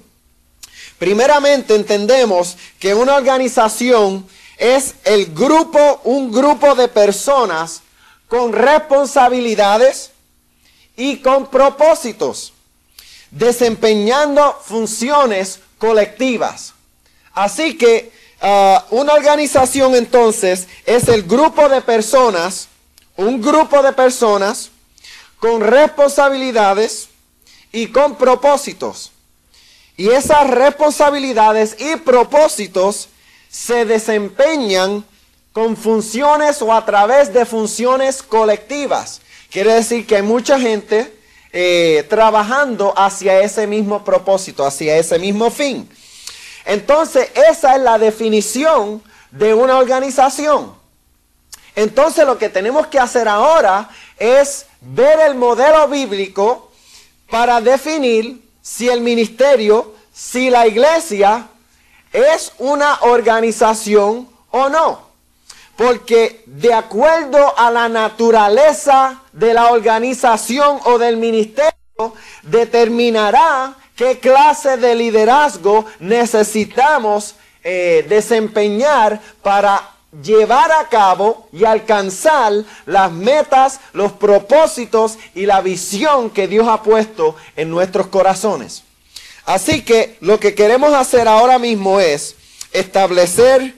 Primeramente 0.99 1.77
entendemos 1.77 2.57
que 2.81 2.95
una 2.95 3.15
organización 3.15 4.27
es 4.57 4.97
el 5.05 5.33
grupo, 5.33 6.01
un 6.05 6.33
grupo 6.33 6.75
de 6.75 6.89
personas 6.89 7.83
con 8.27 8.53
responsabilidades 8.53 10.13
y 11.03 11.17
con 11.17 11.49
propósitos, 11.49 12.53
desempeñando 13.33 14.57
funciones 14.65 15.59
colectivas. 15.77 16.75
Así 17.33 17.77
que 17.77 18.13
ah, 18.41 18.87
una 18.91 19.15
organización 19.15 19.97
entonces 19.97 20.69
es 20.87 21.09
el 21.09 21.25
grupo 21.25 21.69
de 21.69 21.81
personas, 21.81 22.69
un 23.17 23.43
grupo 23.43 23.83
de 23.83 23.93
personas 23.93 24.71
con 25.41 25.61
responsabilidades 25.61 27.09
y 27.73 27.89
con 27.89 28.15
propósitos. 28.15 29.11
Y 29.97 30.09
esas 30.09 30.49
responsabilidades 30.51 31.75
y 31.81 31.97
propósitos 31.97 33.09
se 33.51 33.85
desempeñan 33.87 35.05
con 35.53 35.77
funciones 35.77 36.63
o 36.63 36.73
a 36.73 36.85
través 36.85 37.33
de 37.35 37.45
funciones 37.45 38.23
colectivas. 38.23 39.21
Quiere 39.53 39.75
decir 39.75 40.07
que 40.07 40.17
hay 40.17 40.23
mucha 40.23 40.59
gente 40.59 41.15
eh, 41.53 42.07
trabajando 42.09 42.95
hacia 42.97 43.41
ese 43.41 43.67
mismo 43.67 44.03
propósito, 44.03 44.65
hacia 44.65 44.97
ese 44.97 45.19
mismo 45.19 45.51
fin. 45.51 45.87
Entonces, 46.65 47.31
esa 47.35 47.77
es 47.77 47.83
la 47.83 47.99
definición 47.99 49.03
de 49.31 49.53
una 49.53 49.77
organización. 49.77 50.75
Entonces, 51.77 52.25
lo 52.25 52.39
que 52.39 52.49
tenemos 52.49 52.87
que 52.87 52.99
hacer 52.99 53.29
ahora 53.29 53.91
es 54.19 54.65
ver 54.81 55.21
el 55.21 55.35
modelo 55.35 55.87
bíblico 55.87 56.73
para 57.29 57.61
definir 57.61 58.43
si 58.63 58.89
el 58.89 59.03
ministerio, 59.03 59.95
si 60.15 60.49
la 60.49 60.67
iglesia 60.67 61.49
es 62.11 62.53
una 62.57 63.01
organización 63.03 64.31
o 64.51 64.71
no. 64.71 65.12
Porque 65.77 66.43
de 66.47 66.73
acuerdo 66.73 67.59
a 67.59 67.71
la 67.71 67.89
naturaleza 67.89 69.23
de 69.33 69.55
la 69.55 69.71
organización 69.71 70.79
o 70.85 70.99
del 70.99 71.17
ministerio, 71.17 71.73
determinará 72.43 73.75
qué 73.97 74.19
clase 74.19 74.77
de 74.77 74.95
liderazgo 74.95 75.85
necesitamos 76.01 77.37
eh, 77.65 78.05
desempeñar 78.09 79.21
para 79.43 79.93
llevar 80.21 80.71
a 80.73 80.89
cabo 80.89 81.49
y 81.53 81.65
alcanzar 81.65 82.53
las 82.85 83.13
metas, 83.13 83.81
los 83.93 84.13
propósitos 84.13 85.19
y 85.35 85.47
la 85.47 85.61
visión 85.61 86.31
que 86.31 86.49
Dios 86.49 86.69
ha 86.69 86.83
puesto 86.83 87.37
en 87.57 87.71
nuestros 87.71 88.09
corazones. 88.09 88.83
Así 89.47 89.83
que 89.83 90.19
lo 90.21 90.39
que 90.39 90.55
queremos 90.55 90.93
hacer 90.93 91.29
ahora 91.29 91.59
mismo 91.59 91.99
es 91.99 92.37
establecer 92.73 93.75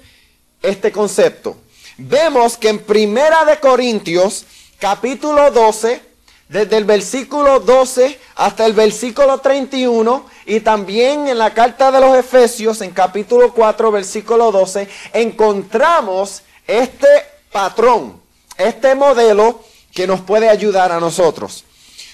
este 0.62 0.90
concepto. 0.90 1.56
Vemos 1.96 2.56
que 2.56 2.70
en 2.70 2.80
Primera 2.80 3.44
de 3.44 3.60
Corintios, 3.60 4.46
capítulo 4.80 5.52
12, 5.52 6.02
desde 6.48 6.76
el 6.76 6.84
versículo 6.84 7.60
12 7.60 8.18
hasta 8.34 8.66
el 8.66 8.72
versículo 8.72 9.38
31 9.38 10.26
y 10.46 10.60
también 10.60 11.28
en 11.28 11.38
la 11.38 11.54
carta 11.54 11.92
de 11.92 12.00
los 12.00 12.16
Efesios 12.16 12.80
en 12.80 12.90
capítulo 12.90 13.54
4 13.54 13.90
versículo 13.90 14.52
12 14.52 14.86
encontramos 15.14 16.42
este 16.66 17.08
patrón, 17.50 18.20
este 18.58 18.94
modelo 18.94 19.60
que 19.94 20.06
nos 20.06 20.20
puede 20.20 20.50
ayudar 20.50 20.92
a 20.92 21.00
nosotros. 21.00 21.64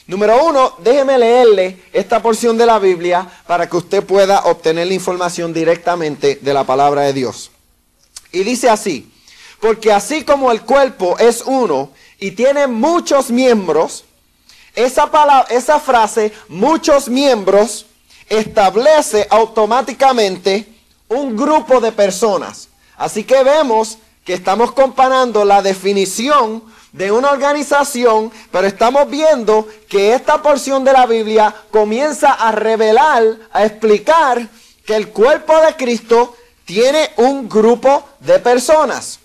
Número 0.07 0.45
uno, 0.45 0.75
déjeme 0.79 1.19
leerle 1.19 1.85
esta 1.93 2.21
porción 2.21 2.59
de 2.59 2.67
la 2.67 2.79
Biblia 2.79 3.27
para 3.47 3.69
que 3.69 3.77
usted 3.77 4.05
pueda 4.05 4.41
obtener 4.45 4.87
la 4.89 4.95
información 4.95 5.53
directamente 5.53 6.39
de 6.41 6.55
la 6.55 6.65
palabra 6.65 7.03
de 7.03 7.13
Dios. 7.15 7.51
Y 8.33 8.43
dice 8.43 8.69
así, 8.69 9.11
porque 9.61 9.93
así 9.93 10.25
como 10.25 10.51
el 10.51 10.63
cuerpo 10.63 11.19
es 11.19 11.43
uno 11.45 11.91
y 12.19 12.33
tiene 12.33 12.67
muchos 12.67 13.31
miembros, 13.31 14.05
esa, 14.75 15.81
frase, 15.81 16.33
muchos 16.49 17.09
miembros, 17.09 17.87
establece 18.29 19.27
automáticamente 19.31 20.67
un 21.09 21.37
grupo 21.37 21.81
de 21.81 21.93
personas. 21.93 22.69
Así 22.97 23.25
que 23.25 23.43
vemos 23.43 23.99
que 24.25 24.35
estamos 24.35 24.73
comparando 24.73 25.45
la 25.45 25.63
definición 25.63 26.63
de 26.93 27.13
una 27.13 27.31
organización, 27.31 28.33
pero 28.51 28.67
estamos 28.67 29.09
viendo 29.09 29.67
que 29.89 30.15
esta 30.15 30.43
porción 30.43 30.85
de 30.85 30.93
la 30.93 31.07
Biblia 31.07 31.55
comienza 31.71 32.33
a 32.33 32.53
revelar, 32.53 33.25
a 33.53 33.65
explicar 33.65 34.49
que 34.85 34.97
el 34.97 35.09
cuerpo 35.09 35.59
de 35.61 35.77
Cristo 35.77 36.37
tiene 36.65 37.11
un 37.17 37.49
grupo 37.49 38.05
de 38.21 38.39
personas. 38.39 39.20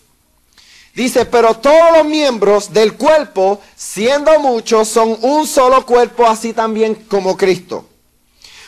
Dice, 0.95 1.25
pero 1.25 1.53
todos 1.55 1.97
los 1.97 2.05
miembros 2.05 2.71
del 2.71 2.93
cuerpo, 2.93 3.59
siendo 3.75 4.39
muchos, 4.39 4.87
son 4.87 5.17
un 5.21 5.45
solo 5.45 5.85
cuerpo, 5.85 6.25
así 6.25 6.53
también 6.53 6.95
como 6.95 7.35
Cristo. 7.35 7.85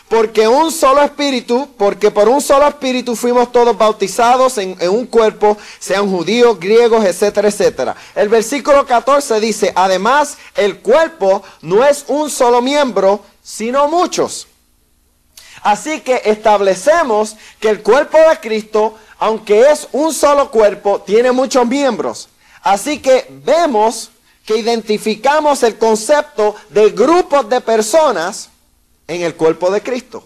Porque 0.09 0.45
un 0.45 0.71
solo 0.71 1.01
espíritu, 1.01 1.69
porque 1.77 2.11
por 2.11 2.27
un 2.27 2.41
solo 2.41 2.67
espíritu 2.67 3.15
fuimos 3.15 3.51
todos 3.53 3.77
bautizados 3.77 4.57
en, 4.57 4.77
un 4.89 5.05
cuerpo, 5.05 5.57
sean 5.79 6.09
judíos, 6.09 6.59
griegos, 6.59 7.05
etcétera, 7.05 7.47
etcétera. 7.47 7.95
El 8.13 8.27
versículo 8.27 8.85
14 8.85 9.39
dice, 9.39 9.71
además 9.73 10.37
el 10.55 10.79
cuerpo 10.79 11.43
no 11.61 11.85
es 11.85 12.03
un 12.07 12.29
solo 12.29 12.61
miembro, 12.61 13.21
sino 13.41 13.87
muchos. 13.87 14.47
Así 15.61 16.01
que 16.01 16.21
establecemos 16.25 17.35
que 17.59 17.69
el 17.69 17.81
cuerpo 17.81 18.17
de 18.17 18.37
Cristo, 18.39 18.95
aunque 19.19 19.71
es 19.71 19.87
un 19.91 20.13
solo 20.13 20.51
cuerpo, 20.51 21.01
tiene 21.01 21.31
muchos 21.31 21.65
miembros. 21.67 22.29
Así 22.61 22.99
que 22.99 23.27
vemos 23.29 24.11
que 24.45 24.57
identificamos 24.57 25.63
el 25.63 25.77
concepto 25.77 26.55
de 26.69 26.89
grupos 26.91 27.49
de 27.49 27.61
personas 27.61 28.49
en 29.07 29.21
el 29.21 29.35
cuerpo 29.35 29.71
de 29.71 29.81
Cristo. 29.81 30.23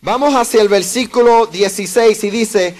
Vamos 0.00 0.34
hacia 0.34 0.60
el 0.60 0.68
versículo 0.68 1.46
16 1.46 2.24
y 2.24 2.30
dice, 2.30 2.74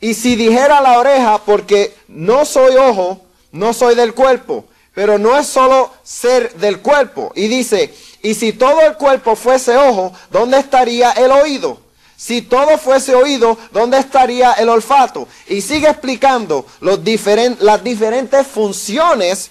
y 0.00 0.12
si 0.12 0.36
dijera 0.36 0.80
la 0.80 0.98
oreja, 0.98 1.38
porque 1.38 1.94
no 2.08 2.44
soy 2.44 2.76
ojo, 2.76 3.22
no 3.52 3.72
soy 3.72 3.94
del 3.94 4.12
cuerpo, 4.12 4.66
pero 4.94 5.18
no 5.18 5.38
es 5.38 5.46
solo 5.46 5.90
ser 6.02 6.52
del 6.56 6.80
cuerpo. 6.80 7.32
Y 7.34 7.48
dice, 7.48 7.94
y 8.22 8.34
si 8.34 8.52
todo 8.52 8.82
el 8.82 8.94
cuerpo 8.94 9.36
fuese 9.36 9.76
ojo, 9.76 10.12
¿dónde 10.30 10.58
estaría 10.58 11.12
el 11.12 11.30
oído? 11.30 11.80
Si 12.16 12.42
todo 12.42 12.78
fuese 12.78 13.14
oído, 13.14 13.58
¿dónde 13.72 13.98
estaría 13.98 14.52
el 14.54 14.68
olfato? 14.68 15.28
Y 15.48 15.60
sigue 15.60 15.88
explicando 15.88 16.66
las 16.80 17.84
diferentes 17.84 18.46
funciones 18.46 19.50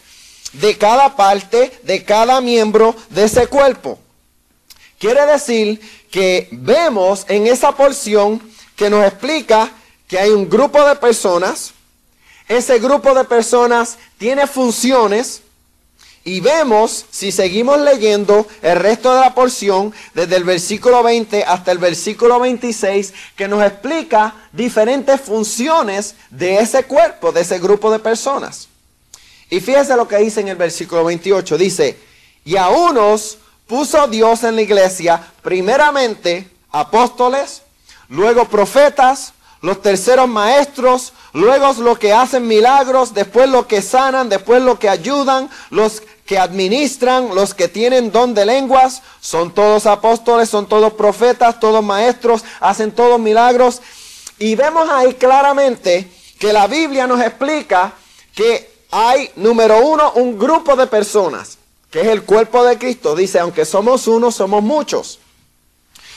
de 0.54 0.78
cada 0.78 1.16
parte, 1.16 1.80
de 1.84 2.04
cada 2.04 2.42
miembro 2.42 2.96
de 3.10 3.26
ese 3.26 3.48
cuerpo. 3.48 4.00
Quiere 4.98 5.26
decir 5.26 5.80
que 6.10 6.48
vemos 6.52 7.26
en 7.28 7.46
esa 7.48 7.74
porción 7.74 8.42
que 8.76 8.90
nos 8.90 9.06
explica 9.06 9.72
que 10.08 10.18
hay 10.18 10.30
un 10.30 10.50
grupo 10.50 10.84
de 10.86 10.96
personas, 10.96 11.74
ese 12.48 12.80
grupo 12.80 13.14
de 13.14 13.24
personas 13.26 13.98
tiene 14.18 14.48
funciones 14.48 15.42
y 16.28 16.40
vemos, 16.40 17.06
si 17.12 17.32
seguimos 17.32 17.80
leyendo 17.80 18.48
el 18.64 18.78
resto 18.78 19.14
de 19.14 19.22
la 19.22 19.36
porción, 19.36 19.94
desde 20.16 20.36
el 20.36 20.44
versículo 20.44 21.04
20 21.04 21.44
hasta 21.44 21.72
el 21.72 21.78
versículo 21.78 22.40
26, 22.40 23.14
que 23.36 23.48
nos 23.48 23.64
explica 23.64 24.34
diferentes 24.52 25.22
funciones 25.22 26.16
de 26.32 26.58
ese 26.58 26.86
cuerpo, 26.86 27.32
de 27.32 27.42
ese 27.42 27.60
grupo 27.60 27.92
de 27.92 28.00
personas. 28.00 28.70
Y 29.52 29.60
fíjese 29.60 29.96
lo 29.96 30.08
que 30.08 30.18
dice 30.18 30.42
en 30.42 30.48
el 30.48 30.56
versículo 30.56 31.06
28, 31.06 31.60
dice, 31.60 32.00
y 32.44 32.58
a 32.58 32.70
unos 32.70 33.38
puso 33.68 34.08
Dios 34.08 34.44
en 34.44 34.56
la 34.56 34.64
iglesia 34.64 35.22
primeramente 35.44 36.50
apóstoles, 36.72 37.62
luego 38.10 38.46
profetas, 38.46 39.34
los 39.62 39.80
terceros 39.82 40.28
maestros, 40.28 41.14
luego 41.34 41.72
los 41.84 42.00
que 42.00 42.14
hacen 42.14 42.48
milagros, 42.48 43.14
después 43.14 43.48
los 43.48 43.68
que 43.68 43.84
sanan, 43.84 44.30
después 44.30 44.62
los 44.62 44.80
que 44.80 44.90
ayudan, 44.90 45.50
los 45.70 46.02
que 46.26 46.40
administran, 46.40 47.36
los 47.36 47.54
que 47.54 47.68
tienen 47.68 48.12
don 48.12 48.34
de 48.34 48.46
lenguas, 48.46 49.04
son 49.22 49.54
todos 49.54 49.86
apóstoles, 49.86 50.50
son 50.50 50.68
todos 50.68 50.94
profetas, 50.94 51.60
todos 51.60 51.84
maestros, 51.84 52.44
hacen 52.60 52.92
todos 52.92 53.20
milagros. 53.20 53.82
Y 54.40 54.56
vemos 54.56 54.90
ahí 54.90 55.14
claramente 55.14 56.10
que 56.40 56.52
la 56.52 56.68
Biblia 56.68 57.06
nos 57.06 57.22
explica 57.22 57.94
que 58.34 58.74
hay, 58.92 59.30
número 59.36 59.86
uno, 59.86 60.14
un 60.16 60.38
grupo 60.38 60.76
de 60.76 60.88
personas, 60.88 61.60
que 61.92 62.02
es 62.02 62.08
el 62.08 62.24
cuerpo 62.24 62.64
de 62.64 62.78
Cristo. 62.78 63.16
Dice, 63.16 63.40
aunque 63.40 63.64
somos 63.64 64.08
uno, 64.08 64.32
somos 64.32 64.64
muchos. 64.64 65.20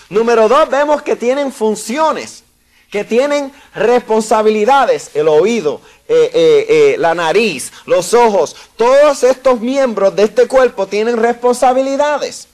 Número 0.08 0.48
dos, 0.48 0.70
vemos 0.70 1.02
que 1.02 1.16
tienen 1.16 1.52
funciones, 1.52 2.44
que 2.90 3.04
tienen 3.04 3.52
responsabilidades, 3.74 5.10
el 5.14 5.28
oído, 5.28 5.82
eh, 6.10 6.30
eh, 6.32 6.66
eh, 6.68 6.96
la 6.98 7.14
nariz, 7.14 7.70
los 7.84 8.14
ojos, 8.14 8.56
todos 8.78 9.22
estos 9.24 9.60
miembros 9.60 10.16
de 10.16 10.22
este 10.22 10.48
cuerpo 10.48 10.86
tienen 10.86 11.18
responsabilidades. 11.18 12.48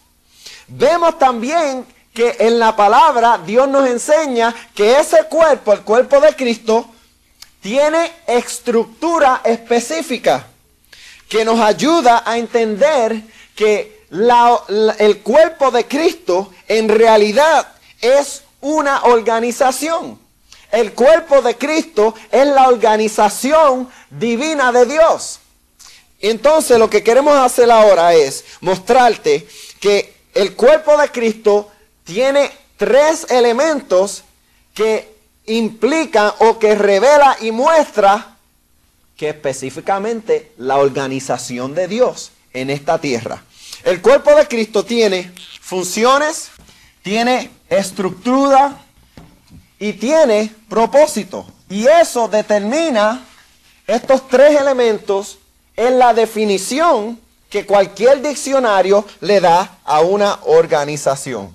Vemos 0.67 1.21
también 1.21 1.87
que 2.13 2.35
en 2.41 2.59
la 2.59 2.75
palabra 2.75 3.39
Dios 3.39 3.69
nos 3.69 3.89
enseña 3.89 4.53
que 4.75 4.99
ese 4.99 5.27
cuerpo, 5.27 5.73
el 5.73 5.83
cuerpo 5.83 6.21
de 6.21 6.35
Cristo, 6.35 6.91
tiene 7.61 8.11
estructura 8.27 9.41
específica 9.45 10.49
que 11.29 11.45
nos 11.45 11.61
ayuda 11.61 12.25
a 12.27 12.37
entender 12.37 13.23
que 13.55 14.05
el 14.99 15.19
cuerpo 15.23 15.71
de 15.71 15.87
Cristo 15.87 16.53
en 16.67 16.89
realidad 16.89 17.69
es 18.01 18.43
una 18.61 19.05
organización. 19.05 20.24
El 20.75 20.93
cuerpo 20.93 21.41
de 21.41 21.57
Cristo 21.57 22.17
es 22.33 22.49
la 22.49 22.69
organización 22.69 23.89
divina 24.11 24.73
de 24.73 24.87
Dios. 24.87 25.39
Entonces 26.19 26.81
lo 26.81 26.91
que 26.91 27.05
queremos 27.05 27.37
hacer 27.37 27.71
ahora 27.71 28.13
es 28.13 28.45
mostrarte 28.61 29.47
que 29.79 30.13
el 30.35 30.57
cuerpo 30.57 30.97
de 30.97 31.11
Cristo 31.11 31.71
tiene 32.03 32.51
tres 32.77 33.31
elementos 33.31 34.25
que 34.75 35.15
implican 35.47 36.33
o 36.41 36.59
que 36.59 36.75
revela 36.75 37.37
y 37.41 37.53
muestra 37.53 38.37
que 39.17 39.29
específicamente 39.29 40.55
la 40.59 40.79
organización 40.79 41.77
de 41.77 41.87
Dios 41.87 42.33
en 42.53 42.71
esta 42.71 42.99
tierra. 42.99 43.45
El 43.85 44.03
cuerpo 44.03 44.35
de 44.35 44.49
Cristo 44.49 44.85
tiene 44.85 45.33
funciones, 45.61 46.49
tiene 47.05 47.49
estructura 47.69 48.84
y 49.79 49.95
tiene 49.95 50.53
propósito. 50.69 51.47
Y 51.69 51.87
eso 51.87 52.29
determina 52.29 53.25
estos 53.87 54.29
tres 54.29 54.61
elementos 54.61 55.39
en 55.77 55.99
la 55.99 56.15
definición 56.15 57.21
que 57.51 57.67
cualquier 57.67 58.23
diccionario 58.23 59.05
le 59.21 59.41
da 59.41 59.79
a 59.85 60.01
una 60.01 60.41
organización. 60.45 61.55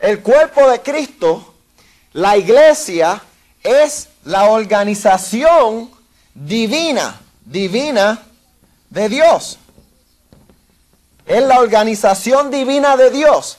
El 0.00 0.20
cuerpo 0.20 0.68
de 0.68 0.80
Cristo, 0.80 1.54
la 2.12 2.36
iglesia, 2.36 3.22
es 3.62 4.08
la 4.24 4.50
organización 4.50 5.90
divina, 6.34 7.20
divina 7.44 8.22
de 8.90 9.08
Dios. 9.08 9.58
Es 11.26 11.42
la 11.42 11.60
organización 11.60 12.50
divina 12.50 12.96
de 12.96 13.10
Dios. 13.10 13.58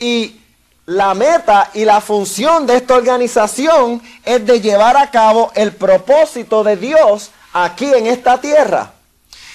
Y 0.00 0.40
la 0.86 1.14
meta 1.14 1.70
y 1.74 1.84
la 1.84 2.00
función 2.00 2.66
de 2.66 2.76
esta 2.76 2.94
organización 2.94 4.00
es 4.24 4.46
de 4.46 4.60
llevar 4.60 4.96
a 4.96 5.10
cabo 5.10 5.50
el 5.54 5.72
propósito 5.72 6.62
de 6.62 6.76
Dios 6.76 7.30
aquí 7.52 7.86
en 7.86 8.06
esta 8.06 8.40
tierra. 8.40 8.92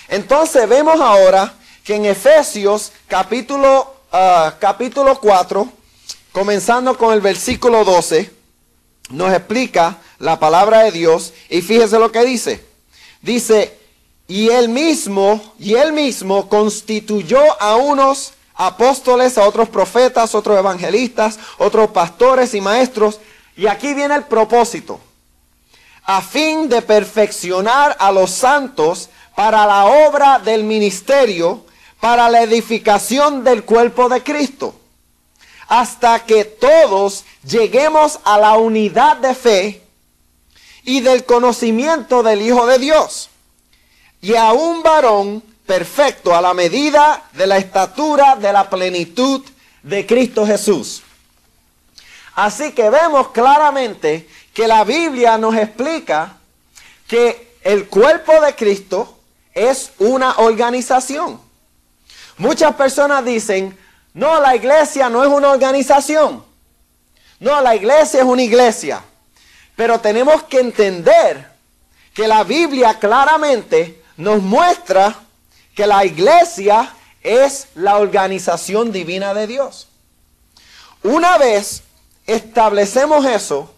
Entonces 0.10 0.67
vemos 0.67 1.00
ahora 1.00 1.54
que 1.86 1.96
en 1.96 2.06
Efesios 2.06 2.91
capítulo, 3.08 3.96
ah, 4.12 4.56
capítulo 4.60 5.20
4, 5.20 5.70
comenzando 6.34 6.98
con 6.98 7.13
el 7.13 7.22
versículo 7.22 7.86
12, 7.86 8.30
nos 9.12 9.34
explica 9.34 9.98
la 10.20 10.38
palabra 10.38 10.84
de 10.84 10.91
Dios 10.91 11.34
y 11.50 11.62
fíjese 11.62 11.98
lo 11.98 12.12
que 12.12 12.26
dice. 12.26 12.65
Dice, 13.22 13.78
y 14.28 14.50
él 14.50 14.67
mismo, 14.67 15.54
y 15.60 15.76
él 15.76 15.94
mismo 15.94 16.50
constituyó 16.50 17.39
a 17.62 17.78
unos 17.78 18.34
apóstoles, 18.67 19.38
a 19.38 19.47
otros 19.47 19.69
profetas, 19.69 20.36
otros 20.36 20.58
evangelistas, 20.58 21.39
otros 21.58 21.91
pastores 21.91 22.54
y 22.54 22.62
maestros. 22.62 23.19
Y 23.56 23.67
aquí 23.67 23.93
viene 23.93 24.15
el 24.15 24.24
propósito. 24.24 25.00
A 26.04 26.21
fin 26.21 26.69
de 26.69 26.82
perfeccionar 26.82 27.95
a 28.00 28.12
los 28.12 28.32
santos 28.32 29.10
para 29.36 29.65
la 29.65 29.86
obra 29.86 30.39
del 30.39 30.63
ministerio, 30.63 31.65
para 32.00 32.30
la 32.30 32.41
edificación 32.41 33.43
del 33.43 33.63
cuerpo 33.63 34.10
de 34.10 34.24
Cristo. 34.24 34.76
Hasta 35.67 36.26
que 36.26 36.43
todos 36.43 37.24
lleguemos 37.43 38.19
a 38.24 38.38
la 38.38 38.58
unidad 38.58 39.17
de 39.17 39.36
fe 39.36 39.84
y 40.84 41.02
del 41.02 41.24
conocimiento 41.26 42.24
del 42.24 42.41
Hijo 42.41 42.65
de 42.65 42.80
Dios 42.80 43.30
y 44.21 44.36
a 44.36 44.52
un 44.54 44.84
varón 44.84 45.43
perfecto 45.71 46.36
a 46.36 46.41
la 46.41 46.53
medida 46.53 47.29
de 47.31 47.47
la 47.47 47.55
estatura 47.55 48.36
de 48.36 48.51
la 48.51 48.69
plenitud 48.69 49.41
de 49.81 50.05
Cristo 50.05 50.45
Jesús. 50.45 51.01
Así 52.36 52.73
que 52.73 52.89
vemos 52.89 53.29
claramente 53.29 54.27
que 54.53 54.67
la 54.67 54.84
Biblia 54.84 55.38
nos 55.38 55.55
explica 55.55 56.36
que 57.07 57.55
el 57.63 57.88
cuerpo 57.88 58.41
de 58.41 58.53
Cristo 58.53 59.17
es 59.53 59.93
una 59.99 60.39
organización. 60.39 61.39
Muchas 62.36 62.75
personas 62.75 63.23
dicen, 63.23 63.77
no, 64.13 64.41
la 64.41 64.57
iglesia 64.57 65.07
no 65.07 65.23
es 65.23 65.29
una 65.29 65.51
organización. 65.51 66.43
No, 67.39 67.62
la 67.62 67.77
iglesia 67.77 68.19
es 68.19 68.25
una 68.25 68.43
iglesia. 68.43 69.01
Pero 69.77 70.01
tenemos 70.01 70.43
que 70.43 70.60
entender 70.60 71.49
que 72.13 72.27
la 72.27 72.43
Biblia 72.43 72.99
claramente 72.99 74.03
nos 74.17 74.41
muestra 74.41 75.17
que 75.82 75.88
la 75.88 76.06
iglesia 76.06 76.94
es 77.24 77.70
la 77.74 77.98
organización 77.98 78.91
divina 78.91 79.34
de 79.34 79.48
Dios. 79.48 79.88
Una 81.02 81.39
vez 81.39 81.82
establecemos 82.28 83.26
eso, 83.26 83.74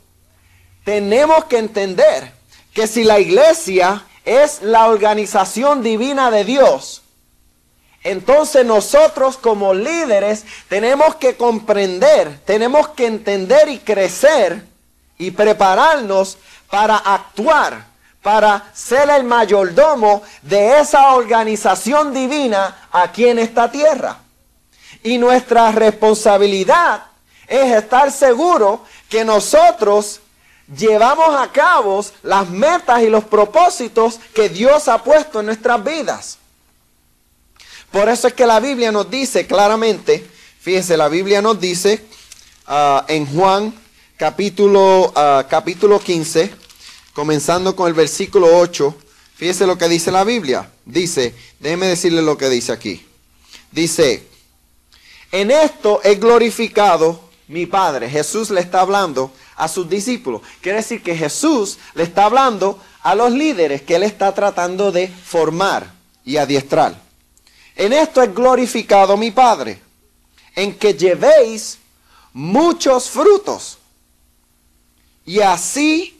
tenemos 0.83 1.45
que 1.45 1.59
entender 1.59 2.33
que 2.73 2.87
si 2.87 3.05
la 3.05 3.21
iglesia 3.21 4.05
es 4.25 4.61
la 4.63 4.87
organización 4.87 5.81
divina 5.81 6.29
de 6.29 6.43
Dios, 6.43 7.03
entonces 8.03 8.65
nosotros 8.65 9.37
como 9.37 9.73
líderes 9.73 10.43
tenemos 10.67 11.15
que 11.15 11.37
comprender, 11.37 12.37
tenemos 12.43 12.89
que 12.89 13.05
entender 13.05 13.69
y 13.69 13.79
crecer 13.79 14.61
y 15.17 15.31
prepararnos 15.31 16.37
para 16.69 16.97
actuar 16.97 17.92
para 18.23 18.71
ser 18.73 19.09
el 19.09 19.25
mayordomo 19.25 20.23
de 20.41 20.79
esa 20.79 21.13
organización 21.13 22.13
divina 22.13 22.87
aquí 22.91 23.27
en 23.27 23.37
esta 23.37 23.69
tierra. 23.69 24.17
Y 25.03 25.17
nuestra 25.17 25.71
responsabilidad 25.71 27.03
es 27.47 27.71
estar 27.75 28.11
seguro 28.11 28.85
que 29.09 29.25
nosotros 29.25 30.21
llevamos 30.75 31.35
a 31.35 31.51
cabo 31.51 32.03
las 32.23 32.49
metas 32.49 33.01
y 33.03 33.09
los 33.09 33.25
propósitos 33.25 34.19
que 34.33 34.47
Dios 34.47 34.87
ha 34.87 35.03
puesto 35.03 35.41
en 35.41 35.47
nuestras 35.47 35.83
vidas. 35.83 36.37
Por 37.91 38.07
eso 38.07 38.27
es 38.27 38.33
que 38.33 38.47
la 38.47 38.61
Biblia 38.61 38.91
nos 38.91 39.11
dice 39.11 39.45
claramente, 39.45 40.25
fíjense, 40.61 40.95
la 40.95 41.09
Biblia 41.09 41.41
nos 41.41 41.59
dice 41.59 42.03
ah, 42.65 43.03
en 43.09 43.25
Juan 43.27 43.73
capítulo, 44.17 45.09
uh, 45.09 45.47
capítulo 45.49 45.99
15, 45.99 46.62
comenzando 47.13 47.75
con 47.75 47.87
el 47.87 47.93
versículo 47.93 48.57
8, 48.57 48.95
fíjese 49.35 49.67
lo 49.67 49.77
que 49.77 49.87
dice 49.87 50.11
la 50.11 50.23
Biblia. 50.23 50.69
Dice, 50.85 51.33
déjeme 51.59 51.87
decirle 51.87 52.21
lo 52.21 52.37
que 52.37 52.49
dice 52.49 52.71
aquí. 52.71 53.05
Dice, 53.71 54.27
en 55.31 55.51
esto 55.51 56.01
he 56.03 56.15
glorificado 56.15 57.29
mi 57.47 57.65
Padre. 57.65 58.09
Jesús 58.09 58.49
le 58.49 58.61
está 58.61 58.81
hablando 58.81 59.31
a 59.55 59.67
sus 59.67 59.89
discípulos. 59.89 60.41
Quiere 60.61 60.79
decir 60.79 61.01
que 61.01 61.15
Jesús 61.15 61.77
le 61.93 62.03
está 62.03 62.25
hablando 62.25 62.79
a 63.01 63.15
los 63.15 63.31
líderes 63.31 63.81
que 63.81 63.95
él 63.95 64.03
está 64.03 64.33
tratando 64.33 64.91
de 64.91 65.07
formar 65.07 65.91
y 66.25 66.37
adiestrar. 66.37 67.01
En 67.75 67.93
esto 67.93 68.21
he 68.21 68.27
glorificado 68.27 69.17
mi 69.17 69.31
Padre, 69.31 69.81
en 70.55 70.77
que 70.77 70.93
llevéis 70.93 71.79
muchos 72.31 73.09
frutos 73.09 73.77
y 75.25 75.39
así 75.39 76.12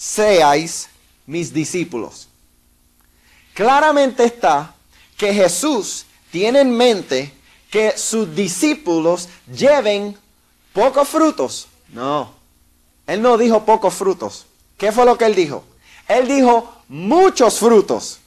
seáis 0.00 0.88
mis 1.26 1.52
discípulos. 1.52 2.26
Claramente 3.52 4.24
está 4.24 4.74
que 5.18 5.34
Jesús 5.34 6.06
tiene 6.30 6.60
en 6.60 6.74
mente 6.74 7.34
que 7.70 7.98
sus 7.98 8.34
discípulos 8.34 9.28
lleven 9.54 10.16
pocos 10.72 11.06
frutos. 11.06 11.68
No, 11.88 12.32
él 13.06 13.20
no 13.20 13.36
dijo 13.36 13.66
pocos 13.66 13.92
frutos. 13.92 14.46
¿Qué 14.78 14.90
fue 14.90 15.04
lo 15.04 15.18
que 15.18 15.26
él 15.26 15.34
dijo? 15.34 15.64
Él 16.08 16.26
dijo 16.26 16.72
muchos 16.88 17.58
frutos. 17.58 18.20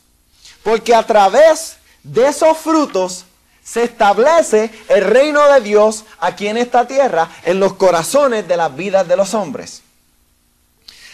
Porque 0.61 0.93
a 0.93 1.03
través 1.07 1.77
de 2.03 2.27
esos 2.27 2.55
frutos 2.55 3.25
se 3.63 3.83
establece 3.83 4.69
el 4.89 5.03
reino 5.03 5.51
de 5.51 5.61
Dios 5.61 6.05
aquí 6.19 6.47
en 6.47 6.57
esta 6.57 6.85
tierra, 6.85 7.31
en 7.43 7.59
los 7.59 7.73
corazones 7.73 8.47
de 8.47 8.57
las 8.57 8.75
vidas 8.75 9.07
de 9.07 9.17
los 9.17 9.33
hombres. 9.33 9.81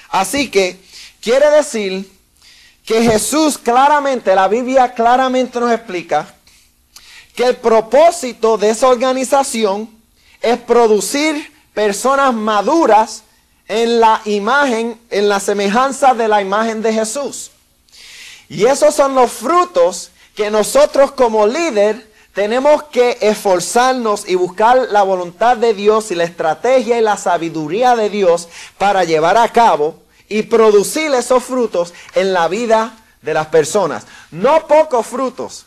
Así 0.09 0.49
que 0.49 0.79
quiere 1.21 1.49
decir 1.51 2.09
que 2.85 3.03
Jesús 3.03 3.57
claramente, 3.57 4.33
la 4.33 4.47
Biblia 4.47 4.93
claramente 4.93 5.59
nos 5.59 5.71
explica 5.71 6.33
que 7.35 7.43
el 7.43 7.55
propósito 7.57 8.57
de 8.57 8.71
esa 8.71 8.87
organización 8.87 9.89
es 10.41 10.57
producir 10.57 11.53
personas 11.73 12.33
maduras 12.33 13.23
en 13.67 13.99
la 13.99 14.21
imagen, 14.25 14.99
en 15.11 15.29
la 15.29 15.39
semejanza 15.39 16.13
de 16.13 16.27
la 16.27 16.41
imagen 16.41 16.81
de 16.81 16.91
Jesús. 16.91 17.51
Y 18.49 18.65
esos 18.65 18.95
son 18.95 19.13
los 19.13 19.31
frutos 19.31 20.09
que 20.35 20.49
nosotros 20.49 21.11
como 21.11 21.45
líder 21.45 22.08
tenemos 22.33 22.83
que 22.83 23.17
esforzarnos 23.21 24.27
y 24.27 24.35
buscar 24.35 24.87
la 24.91 25.03
voluntad 25.03 25.57
de 25.57 25.73
Dios 25.73 26.11
y 26.11 26.15
la 26.15 26.23
estrategia 26.23 26.97
y 26.97 27.01
la 27.01 27.17
sabiduría 27.17 27.95
de 27.95 28.09
Dios 28.09 28.47
para 28.77 29.03
llevar 29.03 29.37
a 29.37 29.49
cabo 29.49 29.95
y 30.27 30.43
producir 30.43 31.13
esos 31.13 31.43
frutos 31.43 31.93
en 32.13 32.33
la 32.33 32.47
vida 32.47 32.95
de 33.21 33.33
las 33.33 33.47
personas. 33.47 34.05
No 34.31 34.67
pocos 34.67 35.05
frutos. 35.07 35.65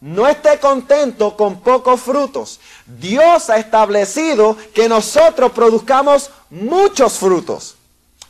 No 0.00 0.28
esté 0.28 0.60
contento 0.60 1.36
con 1.36 1.60
pocos 1.60 2.00
frutos. 2.00 2.60
Dios 2.86 3.50
ha 3.50 3.56
establecido 3.56 4.56
que 4.72 4.88
nosotros 4.88 5.50
produzcamos 5.52 6.30
muchos 6.50 7.14
frutos. 7.14 7.76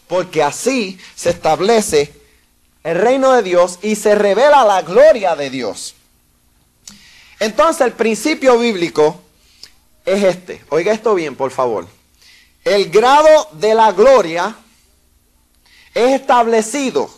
Porque 0.07 0.43
así 0.43 0.99
se 1.15 1.31
establece 1.31 2.15
el 2.85 2.99
reino 2.99 3.33
de 3.33 3.43
Dios 3.43 3.79
y 3.83 3.97
se 3.97 4.15
revela 4.15 4.65
la 4.65 4.81
gloria 4.81 5.37
de 5.37 5.51
Dios. 5.51 5.95
Entonces 7.41 7.87
el 7.87 7.93
principio 7.93 8.59
bíblico 8.59 9.21
es 10.05 10.25
este. 10.25 10.65
Oiga 10.71 10.93
esto 10.93 11.15
bien, 11.15 11.37
por 11.37 11.51
favor. 11.51 11.87
El 12.65 12.91
grado 12.91 13.49
de 13.53 13.75
la 13.75 13.93
gloria 13.93 14.57
es 15.95 16.21
establecido 16.21 17.11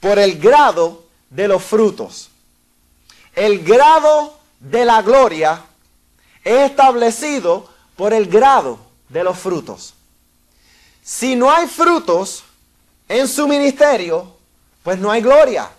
por 0.00 0.18
el 0.18 0.38
grado 0.38 1.04
de 1.30 1.48
los 1.48 1.62
frutos. 1.62 2.30
El 3.34 3.64
grado 3.64 4.38
de 4.60 4.84
la 4.84 5.02
gloria 5.02 5.64
es 6.44 6.70
establecido 6.70 7.68
por 7.96 8.12
el 8.12 8.26
grado 8.26 8.78
de 9.08 9.24
los 9.24 9.38
frutos. 9.38 9.94
Si 11.02 11.34
no 11.36 11.50
hay 11.50 11.66
frutos 11.66 12.44
en 13.08 13.28
su 13.28 13.48
ministerio, 13.48 14.36
pues 14.82 14.98
no 14.98 15.10
hay 15.10 15.20
gloria. 15.20 15.70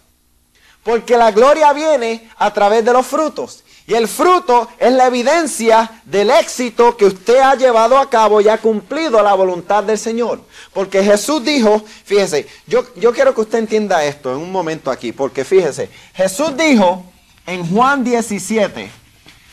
Porque 0.85 1.17
la 1.17 1.31
gloria 1.31 1.73
viene 1.73 2.29
a 2.37 2.53
través 2.53 2.85
de 2.85 2.93
los 2.93 3.07
frutos. 3.07 3.63
Y 3.87 3.95
el 3.95 4.07
fruto 4.07 4.69
es 4.77 4.93
la 4.93 5.07
evidencia 5.07 6.01
del 6.05 6.29
éxito 6.29 6.95
que 6.95 7.05
usted 7.05 7.39
ha 7.39 7.55
llevado 7.55 7.97
a 7.97 8.07
cabo 8.07 8.39
y 8.39 8.49
ha 8.49 8.59
cumplido 8.59 9.21
la 9.23 9.33
voluntad 9.33 9.83
del 9.83 9.97
Señor. 9.97 10.41
Porque 10.73 11.03
Jesús 11.03 11.43
dijo, 11.43 11.83
fíjese, 12.03 12.47
yo, 12.67 12.85
yo 12.97 13.11
quiero 13.13 13.33
que 13.33 13.41
usted 13.41 13.57
entienda 13.57 14.05
esto 14.05 14.31
en 14.31 14.37
un 14.37 14.51
momento 14.51 14.91
aquí, 14.91 15.11
porque 15.11 15.43
fíjese, 15.43 15.89
Jesús 16.13 16.55
dijo 16.55 17.03
en 17.47 17.67
Juan 17.67 18.03
17, 18.03 18.91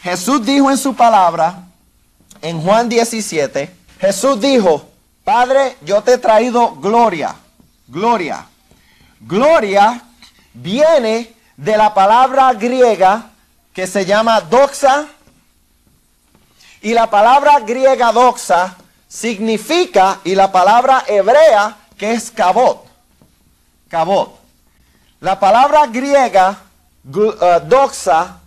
Jesús 0.03 0.45
dijo 0.45 0.71
en 0.71 0.77
su 0.77 0.95
palabra, 0.95 1.65
en 2.43 2.61
Juan 2.61 2.91
17, 2.91 3.71
Jesús 3.99 4.39
dijo, 4.39 4.87
Padre, 5.25 5.77
yo 5.81 6.03
te 6.03 6.15
he 6.15 6.19
traído 6.19 6.75
gloria, 6.77 7.35
gloria. 7.89 8.47
Gloria 9.21 10.03
viene 10.55 11.35
de 11.57 11.77
la 11.77 11.95
palabra 11.95 12.53
griega 12.55 13.31
que 13.73 13.87
se 13.87 14.05
llama 14.05 14.41
doxa. 14.41 15.07
Y 16.81 16.93
la 16.93 17.09
palabra 17.09 17.61
griega 17.61 18.13
doxa 18.13 18.77
significa, 19.09 20.21
y 20.25 20.35
la 20.35 20.51
palabra 20.51 21.05
hebrea 21.07 21.77
que 21.97 22.13
es 22.13 22.31
cabot. 22.31 22.85
Cabot. 23.89 24.41
La 25.21 25.39
palabra 25.39 25.87
griega 25.87 26.59
uh, 27.05 27.69
doxa, 27.69 28.39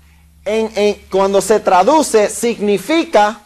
cuando 1.09 1.41
se 1.41 1.59
traduce, 1.59 2.29
significa, 2.29 3.39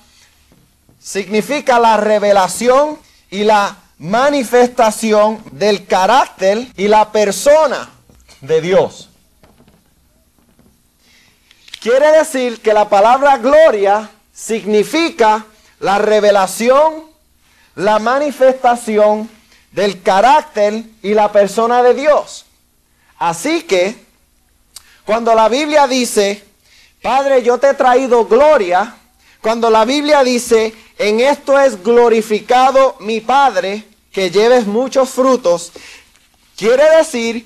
significa 0.99 1.79
la 1.79 1.97
revelación 1.97 2.97
y 3.29 3.43
la 3.43 3.75
manifestación 3.99 5.43
del 5.51 5.85
carácter 5.85 6.67
y 6.75 6.87
la 6.87 7.11
persona 7.11 7.98
de 8.41 8.62
Dios. 8.62 9.10
Quiere 11.82 12.12
decir 12.12 12.62
que 12.62 12.73
la 12.73 12.89
palabra 12.89 13.38
gloria 13.38 14.10
significa 14.34 15.45
la 15.80 15.97
revelación, 15.97 17.06
la 17.75 17.99
manifestación 17.99 19.30
del 19.71 20.02
carácter 20.02 20.84
y 21.02 21.13
la 21.13 21.32
persona 21.32 21.82
de 21.84 21.93
Dios. 21.93 22.45
Así 23.17 23.63
que, 23.63 23.95
cuando 25.06 25.34
la 25.36 25.47
Biblia 25.47 25.88
dice, 25.88 26.43
Padre, 27.02 27.43
yo 27.43 27.58
te 27.58 27.69
he 27.69 27.73
traído 27.73 28.25
gloria, 28.25 28.95
cuando 29.41 29.69
la 29.69 29.86
Biblia 29.86 30.23
dice, 30.23 30.73
en 30.97 31.21
esto 31.21 31.58
es 31.58 31.82
glorificado 31.82 32.97
mi 32.99 33.21
Padre, 33.21 33.86
que 34.12 34.30
lleves 34.30 34.65
muchos 34.65 35.10
frutos, 35.10 35.71
quiere 36.58 36.97
decir 36.97 37.45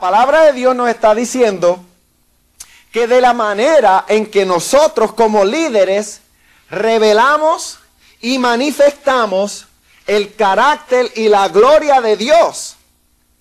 palabra 0.00 0.46
de 0.46 0.52
Dios 0.54 0.74
nos 0.74 0.88
está 0.88 1.14
diciendo 1.14 1.84
que 2.90 3.06
de 3.06 3.20
la 3.20 3.34
manera 3.34 4.04
en 4.08 4.26
que 4.26 4.44
nosotros 4.44 5.12
como 5.12 5.44
líderes 5.44 6.22
revelamos 6.70 7.78
y 8.20 8.38
manifestamos 8.38 9.66
el 10.06 10.34
carácter 10.34 11.10
y 11.14 11.28
la 11.28 11.48
gloria 11.48 12.00
de 12.00 12.16
Dios, 12.16 12.76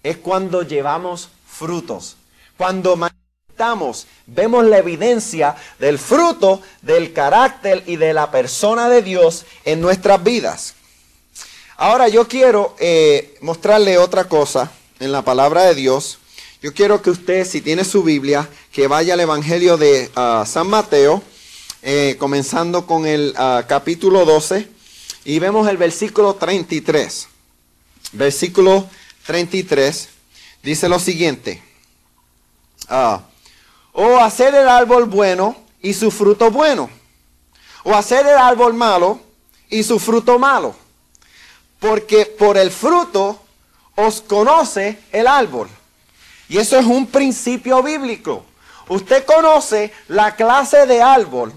es 0.04 0.18
cuando 0.18 0.62
llevamos 0.62 1.30
frutos. 1.48 2.16
Cuando 2.58 2.96
manifestamos, 2.96 4.06
vemos 4.28 4.66
la 4.66 4.78
evidencia 4.78 5.56
del 5.80 5.98
fruto, 5.98 6.62
del 6.82 7.12
carácter 7.14 7.84
y 7.88 7.96
de 7.96 8.14
la 8.14 8.30
persona 8.30 8.88
de 8.90 9.02
Dios 9.02 9.46
en 9.66 9.82
nuestras 9.82 10.24
vidas. 10.24 10.76
Ahora 11.78 12.08
yo 12.08 12.28
quiero 12.28 12.76
eh, 12.80 13.38
mostrarle 13.42 13.98
otra 13.98 14.26
cosa 14.26 14.72
en 15.00 15.12
la 15.12 15.24
palabra 15.24 15.64
de 15.64 15.76
Dios 15.76 16.20
yo 16.62 16.74
quiero 16.74 17.02
que 17.02 17.10
usted, 17.10 17.48
si 17.48 17.62
tiene 17.62 17.86
su 17.86 18.04
Biblia, 18.04 18.50
que 18.74 18.88
vaya 18.88 19.14
al 19.14 19.22
Evangelio 19.22 19.78
de 19.78 20.12
ah, 20.16 20.44
San 20.46 20.68
Mateo, 20.68 21.24
eh, 21.82 22.18
comenzando 22.20 22.86
con 22.86 23.08
el 23.08 23.34
ah, 23.38 23.64
capítulo 23.66 24.26
12, 24.26 24.68
y 25.24 25.40
vemos 25.40 25.70
el 25.70 25.78
versículo 25.78 26.36
33. 26.36 27.30
Versículo 28.12 28.90
33 29.26 30.10
dice 30.62 30.90
lo 30.90 31.00
siguiente. 31.00 31.64
Ah, 32.90 33.22
o 33.94 34.18
hacer 34.18 34.54
el 34.54 34.68
árbol 34.68 35.06
bueno 35.06 35.56
y 35.82 35.94
su 35.94 36.12
fruto 36.12 36.52
bueno. 36.52 36.90
O 37.84 37.96
hacer 37.96 38.26
el 38.26 38.38
árbol 38.38 38.74
malo 38.74 39.22
y 39.70 39.84
su 39.84 39.98
fruto 39.98 40.38
malo. 40.38 40.76
Porque 41.80 42.26
por 42.26 42.58
el 42.58 42.70
fruto 42.70 43.42
os 43.96 44.20
conoce 44.20 45.00
el 45.14 45.26
árbol. 45.26 45.70
Y 46.50 46.58
eso 46.58 46.78
es 46.78 46.86
un 46.86 47.08
principio 47.08 47.82
bíblico. 47.84 48.44
Usted 48.90 49.24
conoce 49.24 49.94
la 50.08 50.36
clase 50.36 50.88
de 50.88 51.02
árbol. 51.02 51.54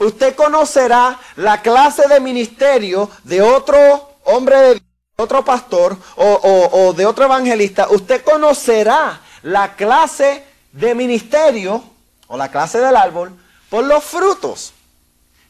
Usted 0.00 0.34
conocerá 0.34 1.18
la 1.36 1.62
clase 1.62 2.06
de 2.08 2.20
ministerio 2.20 3.10
de 3.22 3.40
otro 3.40 4.16
hombre 4.24 4.56
de 4.56 4.82
otro 5.16 5.44
pastor 5.44 5.96
o, 6.16 6.68
o 6.72 6.92
de 6.92 7.06
otro 7.06 7.24
evangelista. 7.24 7.88
Usted 7.90 8.22
conocerá 8.22 9.20
la 9.42 9.74
clase 9.74 10.44
de 10.72 10.94
ministerio 10.94 11.82
o 12.26 12.36
la 12.36 12.50
clase 12.50 12.78
del 12.80 12.96
árbol 12.96 13.32
por 13.70 13.84
los 13.84 14.02
frutos. 14.04 14.72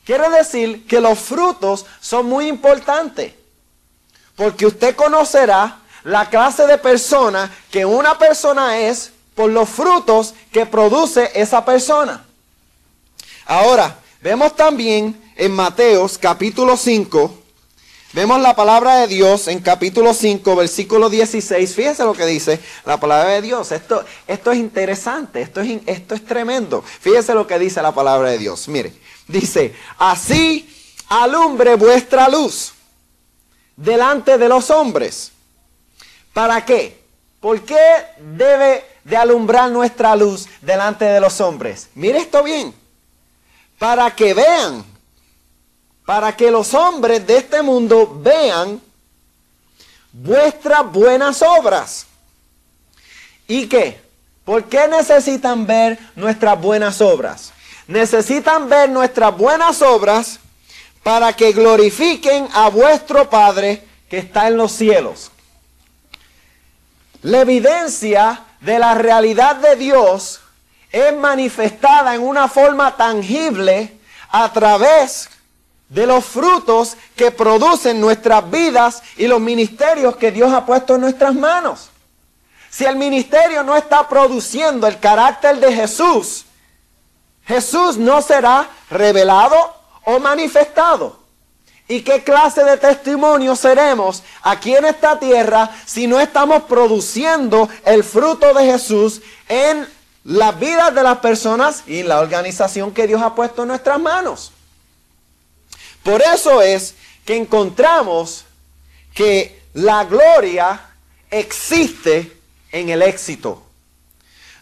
Quiere 0.04 0.28
decir 0.30 0.86
que 0.86 1.00
los 1.00 1.18
frutos 1.18 1.86
son 2.00 2.26
muy 2.26 2.48
importantes. 2.48 3.34
Porque 4.36 4.66
usted 4.66 4.94
conocerá 4.94 5.78
la 6.08 6.30
clase 6.30 6.66
de 6.66 6.78
persona 6.78 7.54
que 7.70 7.84
una 7.84 8.16
persona 8.16 8.78
es 8.78 9.12
por 9.34 9.50
los 9.50 9.68
frutos 9.68 10.34
que 10.50 10.64
produce 10.64 11.30
esa 11.34 11.66
persona. 11.66 12.24
Ahora, 13.44 13.98
vemos 14.22 14.56
también 14.56 15.20
en 15.36 15.52
Mateos 15.52 16.16
capítulo 16.16 16.78
5, 16.78 17.30
vemos 18.14 18.40
la 18.40 18.56
palabra 18.56 18.96
de 19.00 19.08
Dios 19.08 19.48
en 19.48 19.60
capítulo 19.60 20.14
5, 20.14 20.56
versículo 20.56 21.10
16. 21.10 21.74
Fíjese 21.74 22.04
lo 22.04 22.14
que 22.14 22.24
dice 22.24 22.58
la 22.86 22.98
palabra 22.98 23.34
de 23.34 23.42
Dios. 23.42 23.70
Esto, 23.70 24.02
esto 24.26 24.52
es 24.52 24.58
interesante, 24.58 25.42
esto 25.42 25.60
es, 25.60 25.82
esto 25.84 26.14
es 26.14 26.24
tremendo. 26.24 26.82
Fíjese 26.82 27.34
lo 27.34 27.46
que 27.46 27.58
dice 27.58 27.82
la 27.82 27.92
palabra 27.92 28.30
de 28.30 28.38
Dios. 28.38 28.66
Mire, 28.68 28.94
dice, 29.26 29.74
así 29.98 30.74
alumbre 31.10 31.74
vuestra 31.74 32.30
luz 32.30 32.72
delante 33.76 34.38
de 34.38 34.48
los 34.48 34.70
hombres 34.70 35.32
¿Para 36.38 36.64
qué? 36.64 36.96
¿Por 37.40 37.62
qué 37.62 37.80
debe 38.20 38.84
de 39.02 39.16
alumbrar 39.16 39.72
nuestra 39.72 40.14
luz 40.14 40.46
delante 40.60 41.04
de 41.04 41.18
los 41.18 41.40
hombres. 41.40 41.88
Mire 41.96 42.18
esto 42.18 42.44
bien. 42.44 42.72
Para 43.76 44.14
que 44.14 44.34
vean, 44.34 44.84
para 46.06 46.36
que 46.36 46.48
los 46.52 46.74
hombres 46.74 47.26
de 47.26 47.38
este 47.38 47.60
mundo 47.60 48.20
vean 48.22 48.80
vuestras 50.12 50.92
buenas 50.92 51.42
obras. 51.42 52.06
¿Y 53.48 53.66
qué? 53.66 54.00
¿Por 54.44 54.66
qué 54.66 54.86
necesitan 54.86 55.66
ver 55.66 55.98
nuestras 56.14 56.60
buenas 56.60 57.00
obras? 57.00 57.52
Necesitan 57.88 58.68
ver 58.68 58.90
nuestras 58.90 59.36
buenas 59.36 59.82
obras 59.82 60.38
para 61.02 61.32
que 61.32 61.50
glorifiquen 61.50 62.46
a 62.52 62.68
vuestro 62.68 63.28
Padre 63.28 63.82
que 64.08 64.18
está 64.18 64.46
en 64.46 64.56
los 64.56 64.70
cielos. 64.70 65.32
La 67.22 67.40
evidencia 67.40 68.44
de 68.60 68.78
la 68.78 68.94
realidad 68.94 69.56
de 69.56 69.76
Dios 69.76 70.40
es 70.90 71.16
manifestada 71.16 72.14
en 72.14 72.22
una 72.22 72.48
forma 72.48 72.96
tangible 72.96 73.98
a 74.30 74.52
través 74.52 75.28
de 75.88 76.06
los 76.06 76.24
frutos 76.24 76.96
que 77.16 77.30
producen 77.30 78.00
nuestras 78.00 78.48
vidas 78.50 79.02
y 79.16 79.26
los 79.26 79.40
ministerios 79.40 80.16
que 80.16 80.30
Dios 80.30 80.52
ha 80.52 80.64
puesto 80.64 80.94
en 80.94 81.00
nuestras 81.00 81.34
manos. 81.34 81.90
Si 82.70 82.84
el 82.84 82.96
ministerio 82.96 83.64
no 83.64 83.76
está 83.76 84.08
produciendo 84.08 84.86
el 84.86 84.98
carácter 85.00 85.58
de 85.58 85.72
Jesús, 85.72 86.44
Jesús 87.46 87.96
no 87.96 88.20
será 88.20 88.68
revelado 88.90 89.56
o 90.04 90.18
manifestado. 90.18 91.17
¿Y 91.88 92.02
qué 92.02 92.22
clase 92.22 92.62
de 92.64 92.76
testimonio 92.76 93.56
seremos 93.56 94.22
aquí 94.42 94.76
en 94.76 94.84
esta 94.84 95.18
tierra 95.18 95.74
si 95.86 96.06
no 96.06 96.20
estamos 96.20 96.64
produciendo 96.64 97.66
el 97.86 98.04
fruto 98.04 98.52
de 98.52 98.66
Jesús 98.66 99.22
en 99.48 99.88
las 100.24 100.60
vidas 100.60 100.94
de 100.94 101.02
las 101.02 101.18
personas 101.18 101.84
y 101.86 102.02
la 102.02 102.20
organización 102.20 102.92
que 102.92 103.06
Dios 103.06 103.22
ha 103.22 103.34
puesto 103.34 103.62
en 103.62 103.68
nuestras 103.68 103.98
manos? 103.98 104.52
Por 106.02 106.20
eso 106.20 106.60
es 106.60 106.94
que 107.24 107.36
encontramos 107.36 108.44
que 109.14 109.62
la 109.72 110.04
gloria 110.04 110.90
existe 111.30 112.38
en 112.70 112.90
el 112.90 113.00
éxito. 113.00 113.62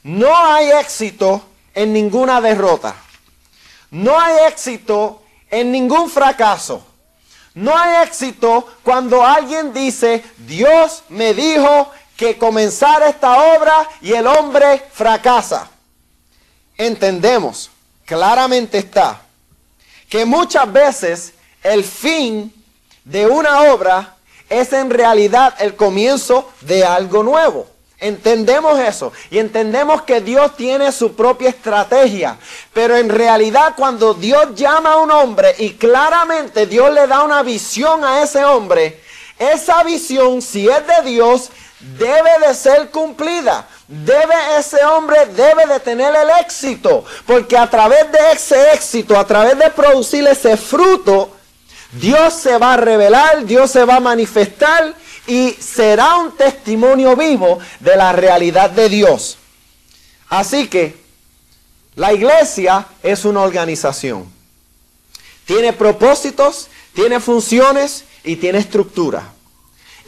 No 0.04 0.36
hay 0.36 0.70
éxito 0.70 1.44
en 1.74 1.92
ninguna 1.92 2.40
derrota. 2.40 2.94
No 3.90 4.16
hay 4.16 4.46
éxito 4.46 5.24
en 5.50 5.72
ningún 5.72 6.08
fracaso. 6.08 6.86
No 7.57 7.75
hay 7.75 8.07
éxito 8.07 8.66
cuando 8.83 9.25
alguien 9.25 9.73
dice, 9.73 10.23
Dios 10.37 11.05
me 11.09 11.33
dijo 11.33 11.90
que 12.14 12.37
comenzara 12.37 13.09
esta 13.09 13.57
obra 13.57 13.88
y 14.03 14.12
el 14.12 14.27
hombre 14.27 14.85
fracasa. 14.92 15.71
Entendemos, 16.77 17.71
claramente 18.05 18.77
está, 18.77 19.23
que 20.07 20.27
muchas 20.27 20.71
veces 20.71 21.33
el 21.62 21.83
fin 21.83 22.53
de 23.05 23.27
una 23.27 23.73
obra 23.73 24.16
es 24.51 24.75
en 24.75 24.90
realidad 24.90 25.55
el 25.59 25.77
comienzo 25.77 26.53
de 26.61 26.85
algo 26.85 27.23
nuevo. 27.23 27.66
Entendemos 27.98 28.78
eso 28.78 29.12
y 29.30 29.38
entendemos 29.38 30.02
que 30.02 30.20
Dios 30.20 30.54
tiene 30.54 30.92
su 30.92 31.14
propia 31.14 31.48
estrategia. 31.48 32.37
Pero 32.74 32.96
en 32.96 33.09
realidad 33.09 33.72
cuando 33.76 34.12
Dios 34.12 34.54
llama 34.54 34.92
a 34.92 34.96
un 34.98 35.11
hombre 35.11 35.54
y 35.59 35.74
claramente 35.74 36.66
Dios 36.66 36.92
le 36.92 37.06
da 37.06 37.22
una 37.22 37.42
visión 37.42 38.04
a 38.04 38.22
ese 38.22 38.44
hombre, 38.44 39.00
esa 39.38 39.82
visión, 39.82 40.42
si 40.42 40.68
es 40.68 40.87
de 40.87 41.11
Dios, 41.11 41.50
debe 41.80 42.46
de 42.46 42.54
ser 42.54 42.90
cumplida. 42.90 43.66
Debe 43.88 44.35
ese 44.59 44.85
hombre 44.85 45.26
debe 45.26 45.64
de 45.66 45.78
tener 45.78 46.14
el 46.14 46.28
éxito, 46.40 47.04
porque 47.24 47.56
a 47.56 47.70
través 47.70 48.11
de 48.11 48.18
ese 48.32 48.72
éxito, 48.72 49.16
a 49.16 49.24
través 49.24 49.56
de 49.56 49.70
producir 49.70 50.26
ese 50.26 50.56
fruto, 50.56 51.30
Dios 51.92 52.35
se 52.35 52.59
va 52.59 52.74
a 52.74 52.76
revelar, 52.76 53.44
Dios 53.44 53.70
se 53.70 53.85
va 53.85 53.96
a 53.96 54.00
manifestar 54.00 54.92
y 55.26 55.52
será 55.52 56.16
un 56.16 56.36
testimonio 56.36 57.16
vivo 57.16 57.58
de 57.80 57.96
la 57.96 58.12
realidad 58.12 58.70
de 58.70 58.88
Dios. 58.88 59.38
Así 60.28 60.68
que 60.68 60.96
la 61.94 62.12
iglesia 62.12 62.86
es 63.02 63.24
una 63.24 63.42
organización. 63.42 64.30
Tiene 65.44 65.72
propósitos, 65.72 66.68
tiene 66.94 67.20
funciones 67.20 68.04
y 68.24 68.36
tiene 68.36 68.58
estructura. 68.58 69.32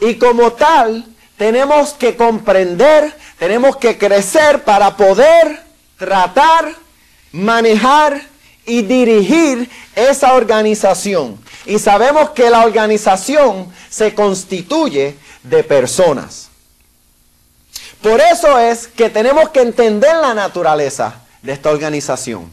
Y 0.01 0.15
como 0.15 0.53
tal, 0.53 1.05
tenemos 1.37 1.93
que 1.93 2.15
comprender, 2.15 3.15
tenemos 3.37 3.77
que 3.77 3.97
crecer 3.97 4.63
para 4.63 4.95
poder 4.97 5.63
tratar, 5.97 6.75
manejar 7.31 8.21
y 8.65 8.81
dirigir 8.81 9.69
esa 9.95 10.33
organización. 10.33 11.39
Y 11.65 11.79
sabemos 11.79 12.31
que 12.31 12.49
la 12.49 12.63
organización 12.63 13.71
se 13.89 14.13
constituye 14.13 15.15
de 15.43 15.63
personas. 15.63 16.49
Por 18.01 18.21
eso 18.21 18.57
es 18.57 18.87
que 18.87 19.09
tenemos 19.09 19.49
que 19.49 19.61
entender 19.61 20.15
la 20.15 20.33
naturaleza 20.33 21.21
de 21.41 21.53
esta 21.53 21.69
organización. 21.69 22.51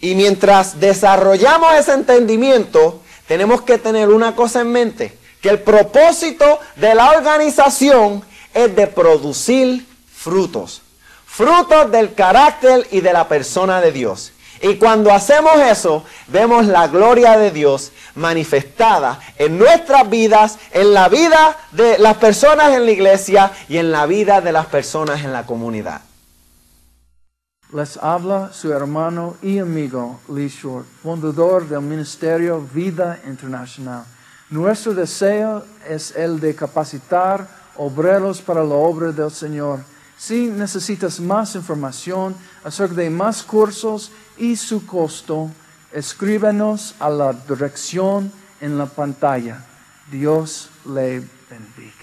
Y 0.00 0.14
mientras 0.14 0.78
desarrollamos 0.78 1.74
ese 1.74 1.92
entendimiento, 1.92 3.02
tenemos 3.26 3.62
que 3.62 3.78
tener 3.78 4.08
una 4.08 4.36
cosa 4.36 4.60
en 4.60 4.70
mente, 4.70 5.18
que 5.40 5.48
el 5.48 5.60
propósito 5.60 6.60
de 6.76 6.94
la 6.94 7.10
organización 7.10 8.22
es 8.54 8.74
de 8.74 8.86
producir 8.86 9.84
frutos, 10.12 10.82
frutos 11.26 11.90
del 11.90 12.14
carácter 12.14 12.86
y 12.90 13.00
de 13.00 13.12
la 13.12 13.26
persona 13.28 13.80
de 13.80 13.92
Dios. 13.92 14.32
Y 14.62 14.76
cuando 14.76 15.12
hacemos 15.12 15.58
eso, 15.60 16.04
vemos 16.28 16.66
la 16.66 16.88
gloria 16.88 17.36
de 17.38 17.50
Dios 17.50 17.92
manifestada 18.14 19.20
en 19.36 19.58
nuestras 19.58 20.08
vidas, 20.10 20.58
en 20.72 20.92
la 20.92 21.08
vida 21.08 21.56
de 21.72 21.98
las 21.98 22.16
personas 22.16 22.72
en 22.72 22.84
la 22.84 22.90
iglesia 22.90 23.52
y 23.68 23.78
en 23.78 23.90
la 23.90 24.06
vida 24.06 24.40
de 24.40 24.52
las 24.52 24.66
personas 24.66 25.24
en 25.24 25.32
la 25.32 25.46
comunidad. 25.46 26.00
Les 27.72 27.98
habla 27.98 28.50
su 28.52 28.72
hermano 28.72 29.36
y 29.42 29.58
amigo 29.58 30.20
Lee 30.34 30.48
Short, 30.48 30.86
fundador 31.02 31.68
del 31.68 31.82
Ministerio 31.82 32.66
Vida 32.72 33.20
Internacional. 33.26 34.04
Nuestro 34.48 34.94
deseo 34.94 35.62
es 35.86 36.16
el 36.16 36.40
de 36.40 36.54
capacitar 36.54 37.46
obreros 37.76 38.40
para 38.40 38.64
la 38.64 38.74
obra 38.74 39.12
del 39.12 39.30
Señor. 39.30 39.80
Si 40.18 40.48
necesitas 40.48 41.20
más 41.20 41.54
información 41.54 42.34
acerca 42.64 42.94
de 42.94 43.08
más 43.08 43.44
cursos 43.44 44.10
y 44.36 44.56
su 44.56 44.84
costo, 44.84 45.48
escríbenos 45.92 46.96
a 46.98 47.08
la 47.08 47.32
dirección 47.32 48.32
en 48.60 48.76
la 48.76 48.86
pantalla. 48.86 49.64
Dios 50.10 50.70
le 50.84 51.22
bendiga. 51.48 51.97